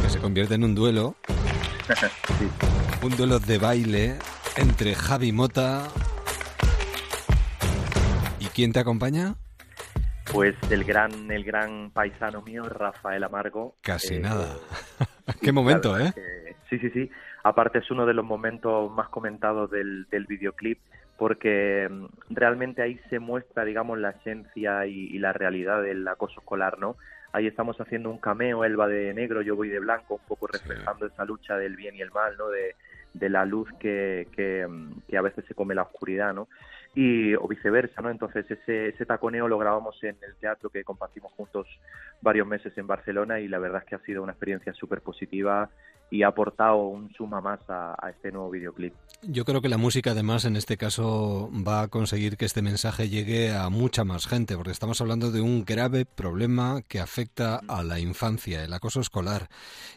[0.00, 1.16] que se convierte en un duelo,
[3.02, 4.18] un duelo de baile
[4.56, 5.88] entre Javi Mota
[8.40, 9.34] y quién te acompaña?
[10.32, 14.56] Pues el gran el gran paisano mío Rafael Amargo Casi eh, nada.
[15.40, 16.12] Qué momento, ¿eh?
[16.14, 16.37] que-
[16.68, 17.10] sí, sí, sí.
[17.44, 20.78] Aparte es uno de los momentos más comentados del, del videoclip
[21.18, 26.40] porque mm, realmente ahí se muestra, digamos, la esencia y, y la realidad del acoso
[26.40, 26.96] escolar, ¿no?
[27.32, 30.46] Ahí estamos haciendo un cameo, él va de negro, yo voy de blanco, un poco
[30.46, 32.48] reflejando esa lucha del bien y el mal, ¿no?
[32.48, 32.74] De,
[33.12, 36.48] de la luz que, que, mm, que a veces se come la oscuridad, ¿no?
[36.94, 38.10] Y, o viceversa, ¿no?
[38.10, 41.66] Entonces ese, ese taconeo lo grabamos en el teatro que compartimos juntos
[42.22, 45.68] varios meses en Barcelona y la verdad es que ha sido una experiencia súper positiva
[46.10, 48.94] y ha aportado un suma más a, este nuevo videoclip.
[49.22, 53.08] Yo creo que la música, además, en este caso va a conseguir que este mensaje
[53.08, 57.82] llegue a mucha más gente, porque estamos hablando de un grave problema que afecta a
[57.82, 59.48] la infancia, el acoso escolar.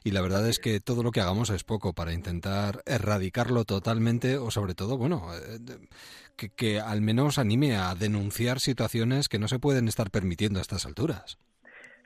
[0.04, 4.38] Y la verdad es que todo lo que hagamos es poco para intentar erradicarlo totalmente
[4.38, 9.60] o, sobre todo, bueno, eh, que al menos anime a denunciar situaciones que no se
[9.60, 11.38] pueden estar permitiendo a estas alturas.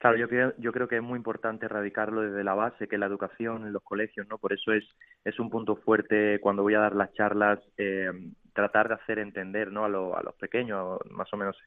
[0.06, 3.08] Claro, yo creo, yo creo que es muy importante erradicarlo desde la base, que la
[3.08, 4.38] educación en los colegios, ¿no?
[4.38, 4.84] Por eso es,
[5.24, 8.12] es un punto fuerte cuando voy a dar las charlas, eh,
[8.54, 9.84] tratar de hacer entender, ¿no?
[9.86, 11.58] A, lo- a los pequeños, más o menos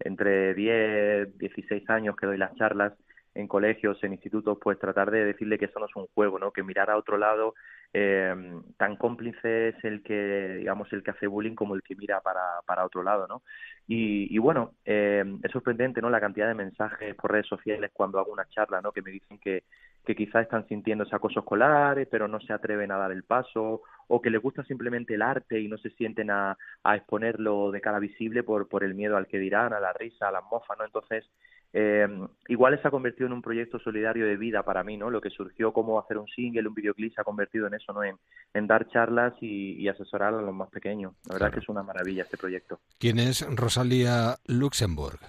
[0.00, 2.92] entre 10, 16 años que doy las charlas
[3.36, 6.52] en colegios, en institutos, pues tratar de decirle que eso no es un juego, ¿no?
[6.52, 7.54] Que mirar a otro lado,
[7.92, 8.34] eh,
[8.76, 12.60] tan cómplice es el que, digamos, el que hace bullying como el que mira para,
[12.66, 13.42] para otro lado, ¿no?
[13.86, 16.10] Y, y bueno, eh, es sorprendente, ¿no?
[16.10, 18.92] La cantidad de mensajes por redes sociales cuando hago una charla, ¿no?
[18.92, 19.64] Que me dicen que,
[20.04, 23.82] que quizás están sintiendo ese acoso escolar, pero no se atreven a dar el paso,
[24.08, 27.80] o que les gusta simplemente el arte y no se sienten a, a exponerlo de
[27.80, 30.78] cara visible por, por el miedo al que dirán, a la risa, a las mofas,
[30.78, 30.84] ¿no?
[30.84, 31.28] Entonces,
[31.72, 32.08] eh,
[32.48, 35.10] igual se ha convertido en un proyecto solidario de vida para mí, ¿no?
[35.10, 38.02] Lo que surgió como hacer un single, un videoclip, se ha convertido en eso, ¿no?
[38.02, 38.16] En,
[38.54, 41.14] en dar charlas y, y asesorar a los más pequeños.
[41.26, 42.80] La verdad es que es una maravilla este proyecto.
[42.98, 45.20] ¿Quién es Rosalia Luxemburg?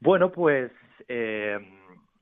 [0.00, 0.70] Bueno, pues
[1.08, 1.58] eh,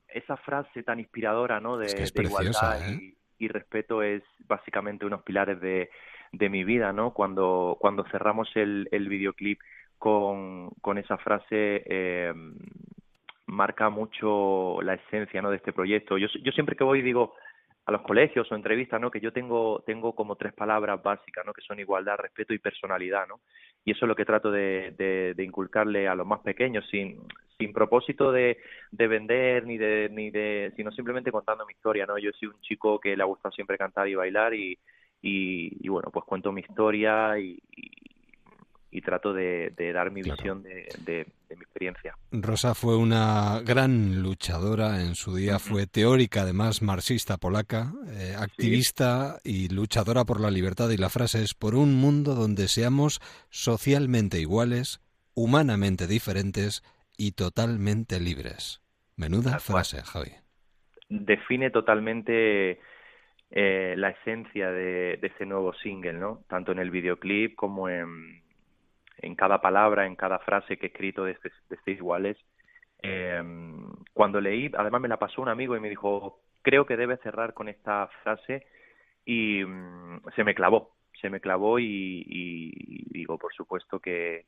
[0.07, 1.77] esa frase tan inspiradora, ¿no?
[1.77, 3.15] De, Es que es de preciosa, igualdad ¿eh?
[3.39, 5.89] y, y respeto es básicamente unos pilares de,
[6.31, 7.13] de mi vida, ¿no?
[7.13, 9.59] Cuando, cuando cerramos el, el videoclip
[9.99, 12.33] con, con esa frase, eh,
[13.47, 15.49] marca mucho la esencia, ¿no?
[15.49, 16.17] De este proyecto.
[16.17, 17.33] Yo, yo siempre que voy digo
[17.85, 19.09] a los colegios o entrevistas, ¿no?
[19.09, 21.53] Que yo tengo, tengo como tres palabras básicas, ¿no?
[21.53, 23.39] Que son igualdad, respeto y personalidad, ¿no?
[23.85, 27.21] Y eso es lo que trato de, de, de inculcarle a los más pequeños sin,
[27.57, 28.57] sin propósito de,
[28.91, 32.17] de vender ni de, ni de, sino simplemente contando mi historia, ¿no?
[32.17, 34.77] Yo soy un chico que le ha gustado siempre cantar y bailar y,
[35.21, 37.39] y, y bueno, pues cuento mi historia
[38.89, 42.15] y trato de, de dar mi visión de, de- de mi experiencia.
[42.31, 49.39] Rosa fue una gran luchadora en su día, fue teórica, además marxista polaca, eh, activista
[49.43, 50.89] y luchadora por la libertad.
[50.89, 53.19] Y la frase es: por un mundo donde seamos
[53.49, 54.99] socialmente iguales,
[55.35, 56.83] humanamente diferentes
[57.17, 58.81] y totalmente libres.
[59.15, 60.31] Menuda frase, Javi.
[61.09, 62.79] define totalmente
[63.49, 66.43] eh, la esencia de, de este nuevo single, ¿no?
[66.49, 68.43] Tanto en el videoclip como en,
[69.19, 72.37] en cada palabra, en cada frase que he escrito de este, de este Iguales.
[73.01, 73.41] Eh,
[74.13, 77.53] cuando leí, además me la pasó un amigo y me dijo, creo que debes cerrar
[77.53, 78.65] con esta frase
[79.25, 84.45] y mm, se me clavó, se me clavó y, digo, por supuesto que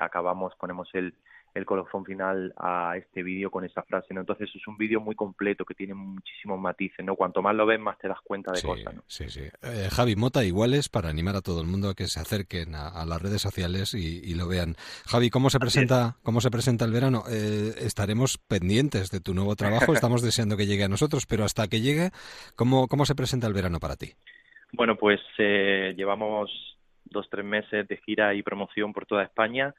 [0.00, 1.14] acabamos, ponemos el,
[1.54, 4.20] el colofón final a este vídeo con esa frase, ¿no?
[4.20, 7.14] Entonces es un vídeo muy completo que tiene muchísimos matices, ¿no?
[7.14, 9.02] Cuanto más lo ves, más te das cuenta de Sí, cosas, ¿no?
[9.06, 9.42] sí, sí.
[9.62, 12.88] Eh, Javi Mota, iguales para animar a todo el mundo a que se acerquen a,
[12.88, 14.74] a las redes sociales y, y lo vean.
[15.06, 17.22] Javi, ¿cómo se presenta, cómo se presenta el verano?
[17.30, 21.68] Eh, estaremos pendientes de tu nuevo trabajo, estamos deseando que llegue a nosotros, pero hasta
[21.68, 22.10] que llegue,
[22.56, 24.12] ¿cómo, cómo se presenta el verano para ti?
[24.72, 26.50] Bueno, pues eh, llevamos
[27.04, 29.72] dos, tres meses de gira y promoción por toda España,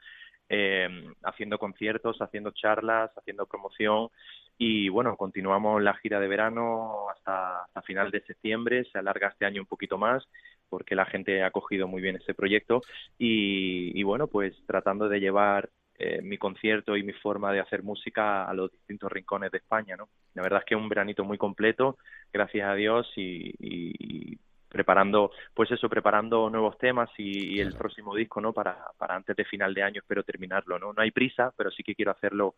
[0.49, 0.87] eh,
[1.23, 4.09] haciendo conciertos, haciendo charlas, haciendo promoción.
[4.57, 9.45] Y bueno, continuamos la gira de verano hasta, hasta final de septiembre, se alarga este
[9.45, 10.25] año un poquito más
[10.69, 12.81] porque la gente ha cogido muy bien este proyecto.
[13.17, 18.45] Y, bueno, pues tratando de llevar eh, mi concierto y mi forma de hacer música
[18.45, 20.09] a los distintos rincones de España, ¿no?
[20.33, 21.97] La verdad es que es un veranito muy completo,
[22.33, 24.37] gracias a Dios y- y
[24.75, 28.51] preparando, pues eso, preparando nuevos temas y, y el próximo disco, ¿no?
[28.51, 30.91] Para, para antes de final de año espero terminarlo, ¿no?
[30.91, 32.55] No hay prisa, pero sí que quiero hacerlo,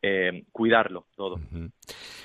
[0.00, 1.38] eh, cuidarlo todo.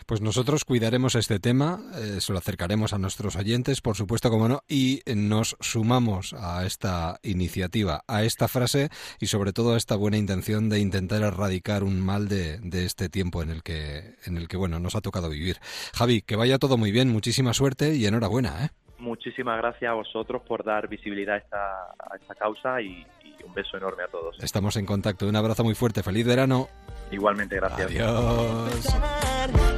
[0.06, 4.48] Pues nosotros cuidaremos este tema, eh, se lo acercaremos a nuestros oyentes, por supuesto, como
[4.48, 8.88] no, y nos sumamos a esta iniciativa, a esta frase
[9.20, 13.10] y sobre todo a esta buena intención de intentar erradicar un mal de, de este
[13.10, 15.58] tiempo en el que, en el que bueno, nos ha tocado vivir.
[15.94, 18.70] Javi, que vaya todo muy bien, muchísima suerte y enhorabuena, ¿eh?
[19.04, 21.58] Muchísimas gracias a vosotros por dar visibilidad a esta,
[22.00, 24.42] a esta causa y, y un beso enorme a todos.
[24.42, 25.28] Estamos en contacto.
[25.28, 26.02] Un abrazo muy fuerte.
[26.02, 26.70] Feliz verano.
[27.12, 27.92] Igualmente, gracias.
[27.92, 28.96] Adiós.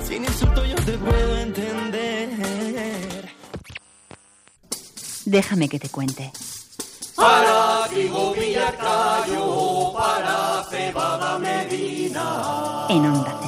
[0.01, 2.30] Sin insulto yo te puedo entender.
[5.26, 6.32] Déjame que te cuente.
[7.15, 13.45] Para trigo Villarcayo, para cebada Medina, En Onda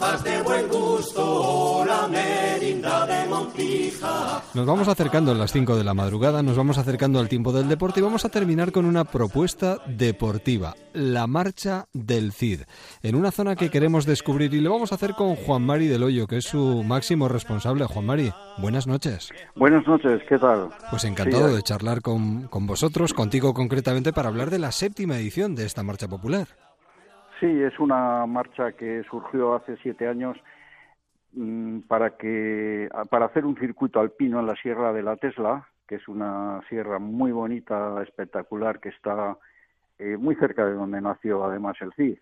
[0.00, 4.42] De buen gusto, la merinda de Montija.
[4.54, 7.68] Nos vamos acercando a las 5 de la madrugada, nos vamos acercando al tiempo del
[7.68, 12.62] deporte y vamos a terminar con una propuesta deportiva, la marcha del CID,
[13.02, 16.02] en una zona que queremos descubrir y lo vamos a hacer con Juan Mari del
[16.02, 17.84] Hoyo, que es su máximo responsable.
[17.84, 19.28] Juan Mari, buenas noches.
[19.54, 20.70] Buenas noches, ¿qué tal?
[20.90, 25.18] Pues encantado Sí, de charlar con, con vosotros, contigo concretamente, para hablar de la séptima
[25.18, 26.48] edición de esta marcha popular.
[27.40, 30.36] Sí, es una marcha que surgió hace siete años
[31.32, 35.94] mm, para que para hacer un circuito alpino en la Sierra de la Tesla, que
[35.96, 39.38] es una sierra muy bonita, espectacular, que está
[39.98, 42.18] eh, muy cerca de donde nació además el CID.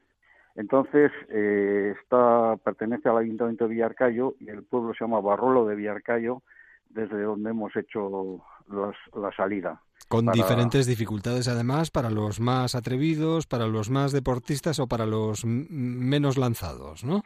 [0.54, 5.76] Entonces, eh, está, pertenece al Ayuntamiento de Villarcayo y el pueblo se llama Barrolo de
[5.76, 6.42] Villarcayo,
[6.90, 9.80] desde donde hemos hecho las- la salida.
[10.08, 15.04] Con Para- diferentes dificultades, además, para los más atrevidos, para los más deportistas o para
[15.04, 17.22] los menos lanzados, ¿no?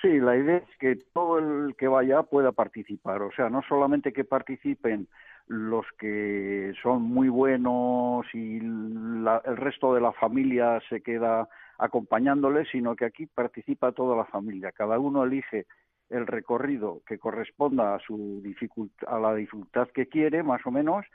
[0.00, 3.20] Sí, la idea es que todo el que vaya pueda participar.
[3.22, 5.08] O sea, no solamente que participen
[5.48, 12.68] los que son muy buenos y la- el resto de la familia se queda acompañándoles,
[12.70, 14.70] sino que aquí participa toda la familia.
[14.72, 15.66] Cada uno elige
[16.10, 21.06] el recorrido que corresponda a su dificult- a la dificultad que quiere, más o menos,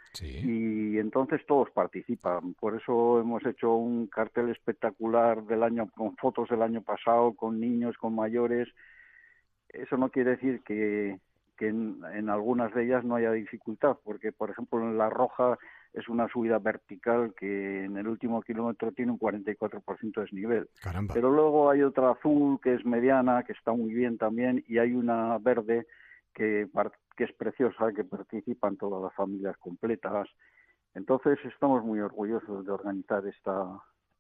[0.46, 2.54] y entonces todos participan.
[2.54, 7.60] Por eso hemos hecho un cartel espectacular del año con fotos del año pasado, con
[7.60, 8.70] niños, con mayores.
[9.70, 11.20] Eso no quiere decir que,
[11.58, 15.58] que en, en algunas de ellas no haya dificultad, porque por ejemplo en la roja
[15.96, 20.70] es una subida vertical que en el último kilómetro tiene un 44% de desnivel.
[20.82, 21.14] Caramba.
[21.14, 24.92] Pero luego hay otra azul que es mediana, que está muy bien también, y hay
[24.92, 25.88] una verde
[26.34, 26.68] que,
[27.16, 30.28] que es preciosa, que participan todas las familias completas.
[30.94, 33.66] Entonces estamos muy orgullosos de organizar esta,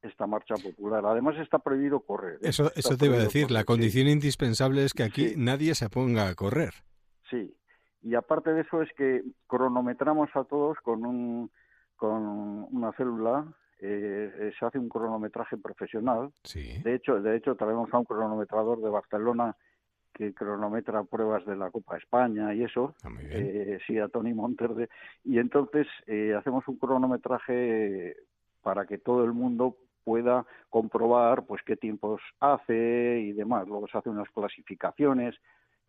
[0.01, 1.05] esta marcha popular.
[1.05, 2.35] Además está prohibido correr.
[2.35, 2.49] ¿eh?
[2.49, 3.65] Eso, eso te iba a decir, la sí.
[3.65, 6.73] condición indispensable es que aquí nadie se ponga a correr.
[7.29, 7.53] Sí,
[8.01, 11.51] y aparte de eso es que cronometramos a todos con un
[11.95, 13.45] con una célula
[13.79, 16.31] eh, se hace un cronometraje profesional.
[16.43, 16.81] Sí.
[16.83, 19.55] De hecho, de hecho traemos a un cronometrador de Barcelona
[20.13, 22.95] que cronometra pruebas de la Copa España y eso.
[23.03, 24.89] Ah, Eh, sí, a Tony Monterde.
[25.25, 28.15] Y entonces eh, hacemos un cronometraje
[28.61, 29.75] para que todo el mundo
[30.05, 33.67] pueda comprobar pues qué tiempos hace y demás.
[33.67, 35.35] Luego se hacen unas clasificaciones.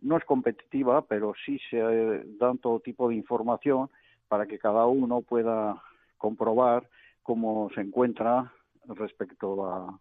[0.01, 3.89] No es competitiva, pero sí se eh, dan todo tipo de información
[4.27, 5.81] para que cada uno pueda
[6.19, 6.89] comprobar
[7.23, 8.53] cómo se encuentra
[8.89, 9.99] respecto a,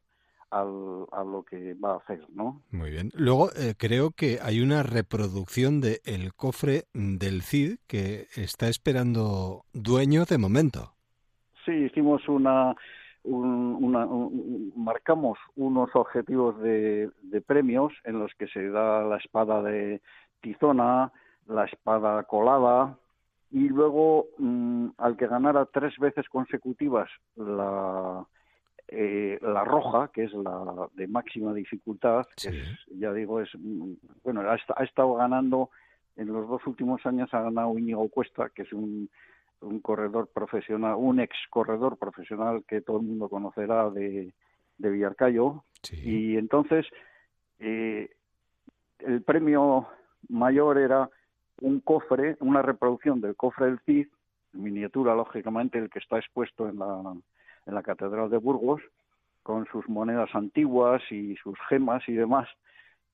[0.51, 2.61] al- a lo que va a hacer, ¿no?
[2.72, 3.11] Muy bien.
[3.16, 9.63] Luego eh, creo que hay una reproducción de El cofre del Cid que está esperando
[9.74, 10.93] dueño de momento.
[11.66, 12.76] Sí, hicimos una,
[13.24, 19.18] un- una- un- marcamos unos objetivos de, de premios en los que se da la
[19.18, 19.99] espada de
[20.41, 21.11] Tizona,
[21.47, 22.99] la espada colada
[23.52, 28.26] y luego mm, al que ganara tres veces consecutivas la
[28.88, 33.93] eh, la roja, que es la de máxima dificultad, que es, ya digo, es mm,
[34.24, 35.72] bueno, ha, ha estado ganando
[36.16, 39.10] en los dos últimos años ha ganado Íñigo Cuesta, que es un,
[39.62, 44.34] un corredor profesional, un ex corredor profesional que todo el mundo conocerá de,
[44.78, 45.64] de Villarcayo.
[45.91, 46.86] Y entonces
[47.60, 48.10] eh,
[49.00, 49.88] el premio
[50.30, 51.10] mayor era
[51.62, 54.08] un cofre, una reproducción del cofre del Cid,
[54.53, 57.14] miniatura, lógicamente, el que está expuesto en la,
[57.66, 58.82] en la Catedral de Burgos,
[59.43, 62.47] con sus monedas antiguas y sus gemas y demás.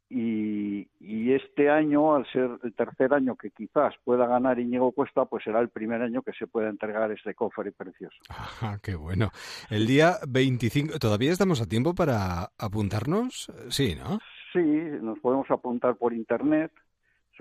[0.10, 5.24] Y, y este año, al ser el tercer año que quizás pueda ganar Íñigo Cuesta,
[5.24, 8.18] pues será el primer año que se pueda entregar este cofre precioso.
[8.30, 9.30] Ah, qué bueno.
[9.70, 13.52] El día 25, ¿todavía estamos a tiempo para apuntarnos?
[13.70, 14.20] Sí, ¿no?
[14.52, 16.72] Sí, nos podemos apuntar por internet.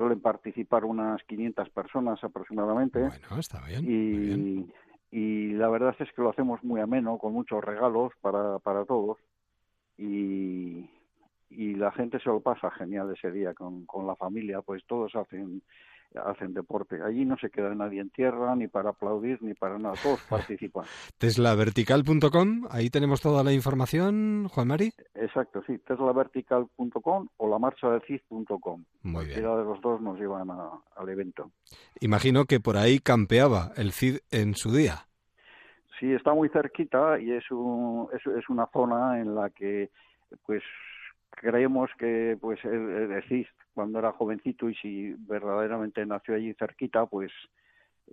[0.01, 3.01] Suelen participar unas 500 personas aproximadamente.
[3.01, 3.84] Bueno, está bien.
[3.86, 4.72] y,
[5.11, 9.18] y la verdad es que lo hacemos muy ameno, con muchos regalos para, para todos.
[9.98, 10.88] Y,
[11.51, 15.14] y la gente se lo pasa genial ese día con, con la familia, pues todos
[15.16, 15.62] hacen
[16.16, 17.00] hacen deporte.
[17.02, 19.94] Allí no se queda nadie en tierra, ni para aplaudir, ni para nada.
[20.02, 20.84] Todos participan.
[21.18, 24.92] Teslavertical.com, ahí tenemos toda la información, Juan Mari.
[25.14, 25.78] Exacto, sí.
[25.86, 28.84] teslavertical.com o lamarchadelcid.com.
[29.02, 29.36] Muy bien.
[29.36, 31.50] De los dos nos llevan a- al evento.
[32.00, 35.06] Imagino que por ahí campeaba el Cid en su día.
[35.98, 39.90] Sí, está muy cerquita y es, un, es, es una zona en la que,
[40.46, 40.62] pues,
[41.30, 47.06] creemos que, pues, el, el Cid, cuando era jovencito y si verdaderamente nació allí cerquita,
[47.06, 47.30] pues,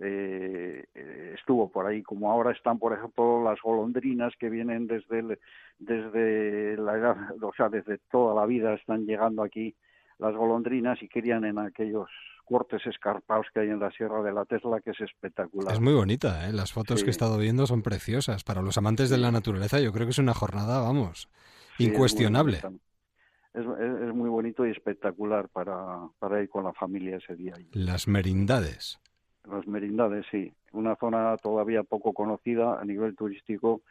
[0.00, 2.02] eh, eh, estuvo por ahí.
[2.02, 5.38] Como ahora están, por ejemplo, las golondrinas que vienen desde, el-
[5.78, 9.74] desde la edad, o sea, desde toda la vida están llegando aquí
[10.18, 12.08] las golondrinas y crían en aquellos
[12.44, 15.74] cortes escarpados que hay en la Sierra de la Tesla, que es espectacular.
[15.74, 16.52] Es muy bonita, ¿eh?
[16.52, 17.04] Las fotos Sí.
[17.04, 18.42] que he estado viendo son preciosas.
[18.42, 21.28] Para los amantes de la naturaleza yo creo que es una jornada, vamos,
[21.76, 22.60] Sí, es muy incuestionable.
[23.54, 27.54] Es, es- muy bonito y espectacular para, para ir con la familia ese día.
[27.72, 29.00] Las merindades.
[29.44, 30.52] Las merindades, sí.
[30.72, 33.82] Una zona todavía poco conocida a nivel turístico,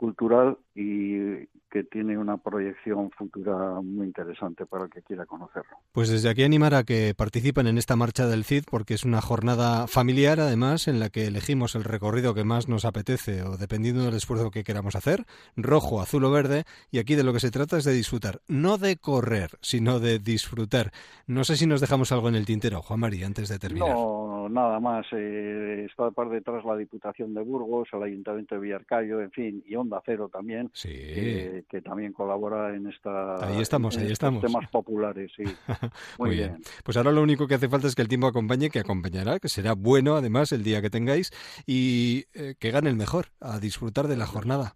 [0.00, 5.76] cultural y que tiene una proyección futura muy interesante para el que quiera conocerlo.
[5.92, 9.20] Pues desde aquí animar a que participen en esta marcha del CID porque es una
[9.20, 14.02] jornada familiar además en la que elegimos el recorrido que más nos apetece o dependiendo
[14.02, 17.50] del esfuerzo que queramos hacer, rojo, azul o verde y aquí de lo que se
[17.50, 20.92] trata es de disfrutar, no de correr, sino de disfrutar.
[21.26, 23.90] No sé si nos dejamos algo en el tintero, Juan Mari, antes de terminar.
[23.90, 25.06] No, nada más.
[25.12, 29.74] Eh, está por detrás la Diputación de Burgos, el Ayuntamiento de Villarcayo, en fin, y
[29.76, 34.42] Onda Cero también, que, que también colabora en esta Ahí estamos, en ahí estamos.
[34.42, 35.32] temas populares.
[35.36, 35.44] Sí.
[36.18, 36.60] Muy, bien.
[36.84, 39.48] Pues ahora lo único que hace falta es que el tiempo acompañe, que acompañará, que
[39.48, 41.30] será bueno además el día que tengáis
[41.66, 44.74] y eh, que gane el mejor, a disfrutar de la jornada.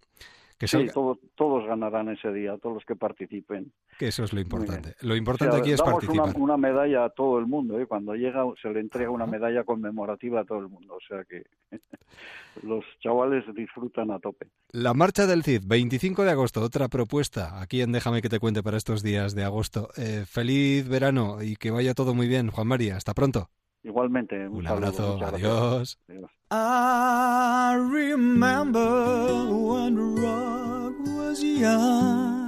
[0.59, 3.73] Que, Sí, todos, todos ganarán ese día, todos los que participen.
[3.99, 4.95] que eso es lo importante.
[5.01, 6.37] Lo importante O sea, aquí es damos participar.
[6.37, 7.87] Una, una medalla a todo el mundo, ¿eh?
[7.87, 11.45] cuando llega se le entrega una medalla conmemorativa a todo el mundo, o sea que
[12.63, 14.47] los chavales disfrutan a tope.
[14.73, 18.63] La marcha del CID, 25 de agosto, otra propuesta aquí en Déjame que te cuente
[18.63, 19.89] para estos días de agosto.
[19.97, 22.97] Eh, feliz verano y que vaya todo muy bien, Juan María.
[22.97, 23.51] Hasta pronto.
[23.85, 25.43] Igualmente, un, Un saludo, abrazo, gracias.
[25.43, 25.99] adiós.
[26.09, 26.31] Adiós.
[26.51, 30.74] I remember when.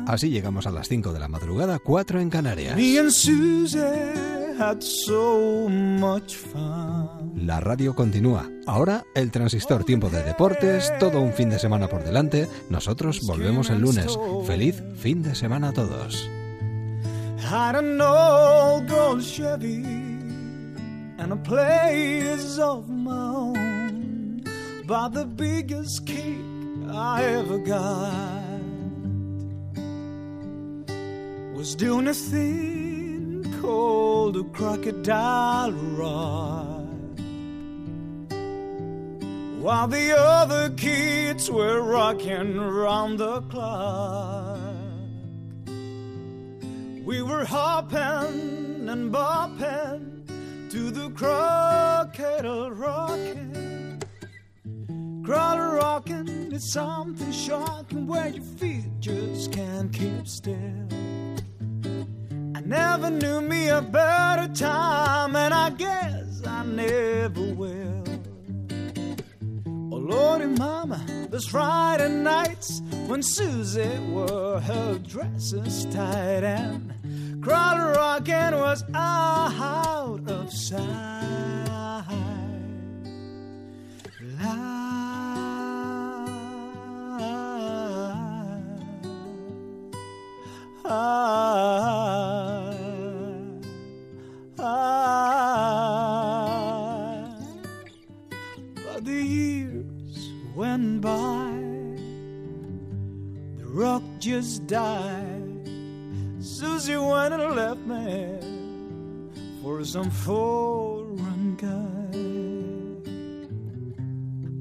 [0.07, 2.77] Así llegamos a las 5 de la madrugada, 4 en Canarias.
[7.35, 8.49] La radio continúa.
[8.67, 12.49] Ahora el transistor, tiempo de deportes, todo un fin de semana por delante.
[12.71, 14.19] Nosotros volvemos el lunes.
[14.47, 16.29] Feliz fin de semana a todos.
[24.87, 26.39] By the biggest cake
[26.89, 28.46] I ever got
[31.57, 37.19] was doing a thing called a crocodile ride.
[39.63, 44.61] While the other kids were rocking around the clock,
[47.07, 50.27] we were hopping and bopping
[50.71, 54.03] to the crocodile rocking.
[55.25, 61.16] Crowd rocking is something shocking where your feet just can't keep still.
[62.67, 68.03] Never knew me a better time, and I guess I never will.
[69.93, 71.01] Oh Lordy Mama,
[71.31, 80.53] those Friday nights when Susie wore her dresses tight and crowd Rockin' was out of
[80.53, 82.46] sight.
[104.67, 105.69] Died.
[106.41, 108.39] Susie went and left me
[109.63, 112.19] for some foreign guy.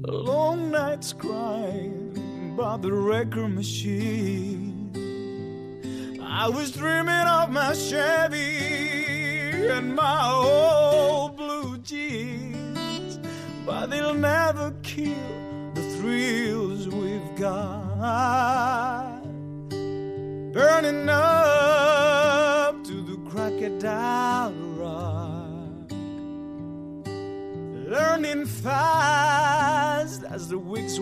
[0.08, 4.72] Long nights crying by the record machine.
[6.22, 13.18] I was dreaming of my Chevy and my old blue jeans,
[13.64, 14.45] but they'll never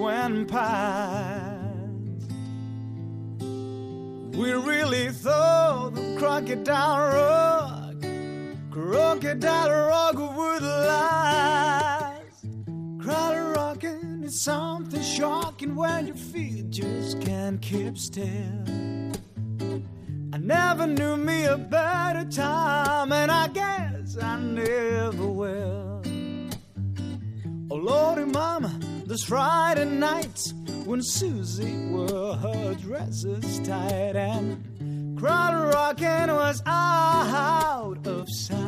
[0.05, 1.65] weeks past.
[4.37, 7.95] We really thought the crocodile rock,
[8.71, 12.45] crocodile rock would last.
[13.01, 18.65] Crowd rocking is something shocking when your feet just can't keep still.
[20.33, 26.03] I never knew me a better time, and I guess I never will.
[27.71, 28.74] Oh Lordy Mama,
[29.15, 30.53] those Friday nights
[30.87, 38.64] when Susie wore her dresses tight and crowd rocking was out of sight.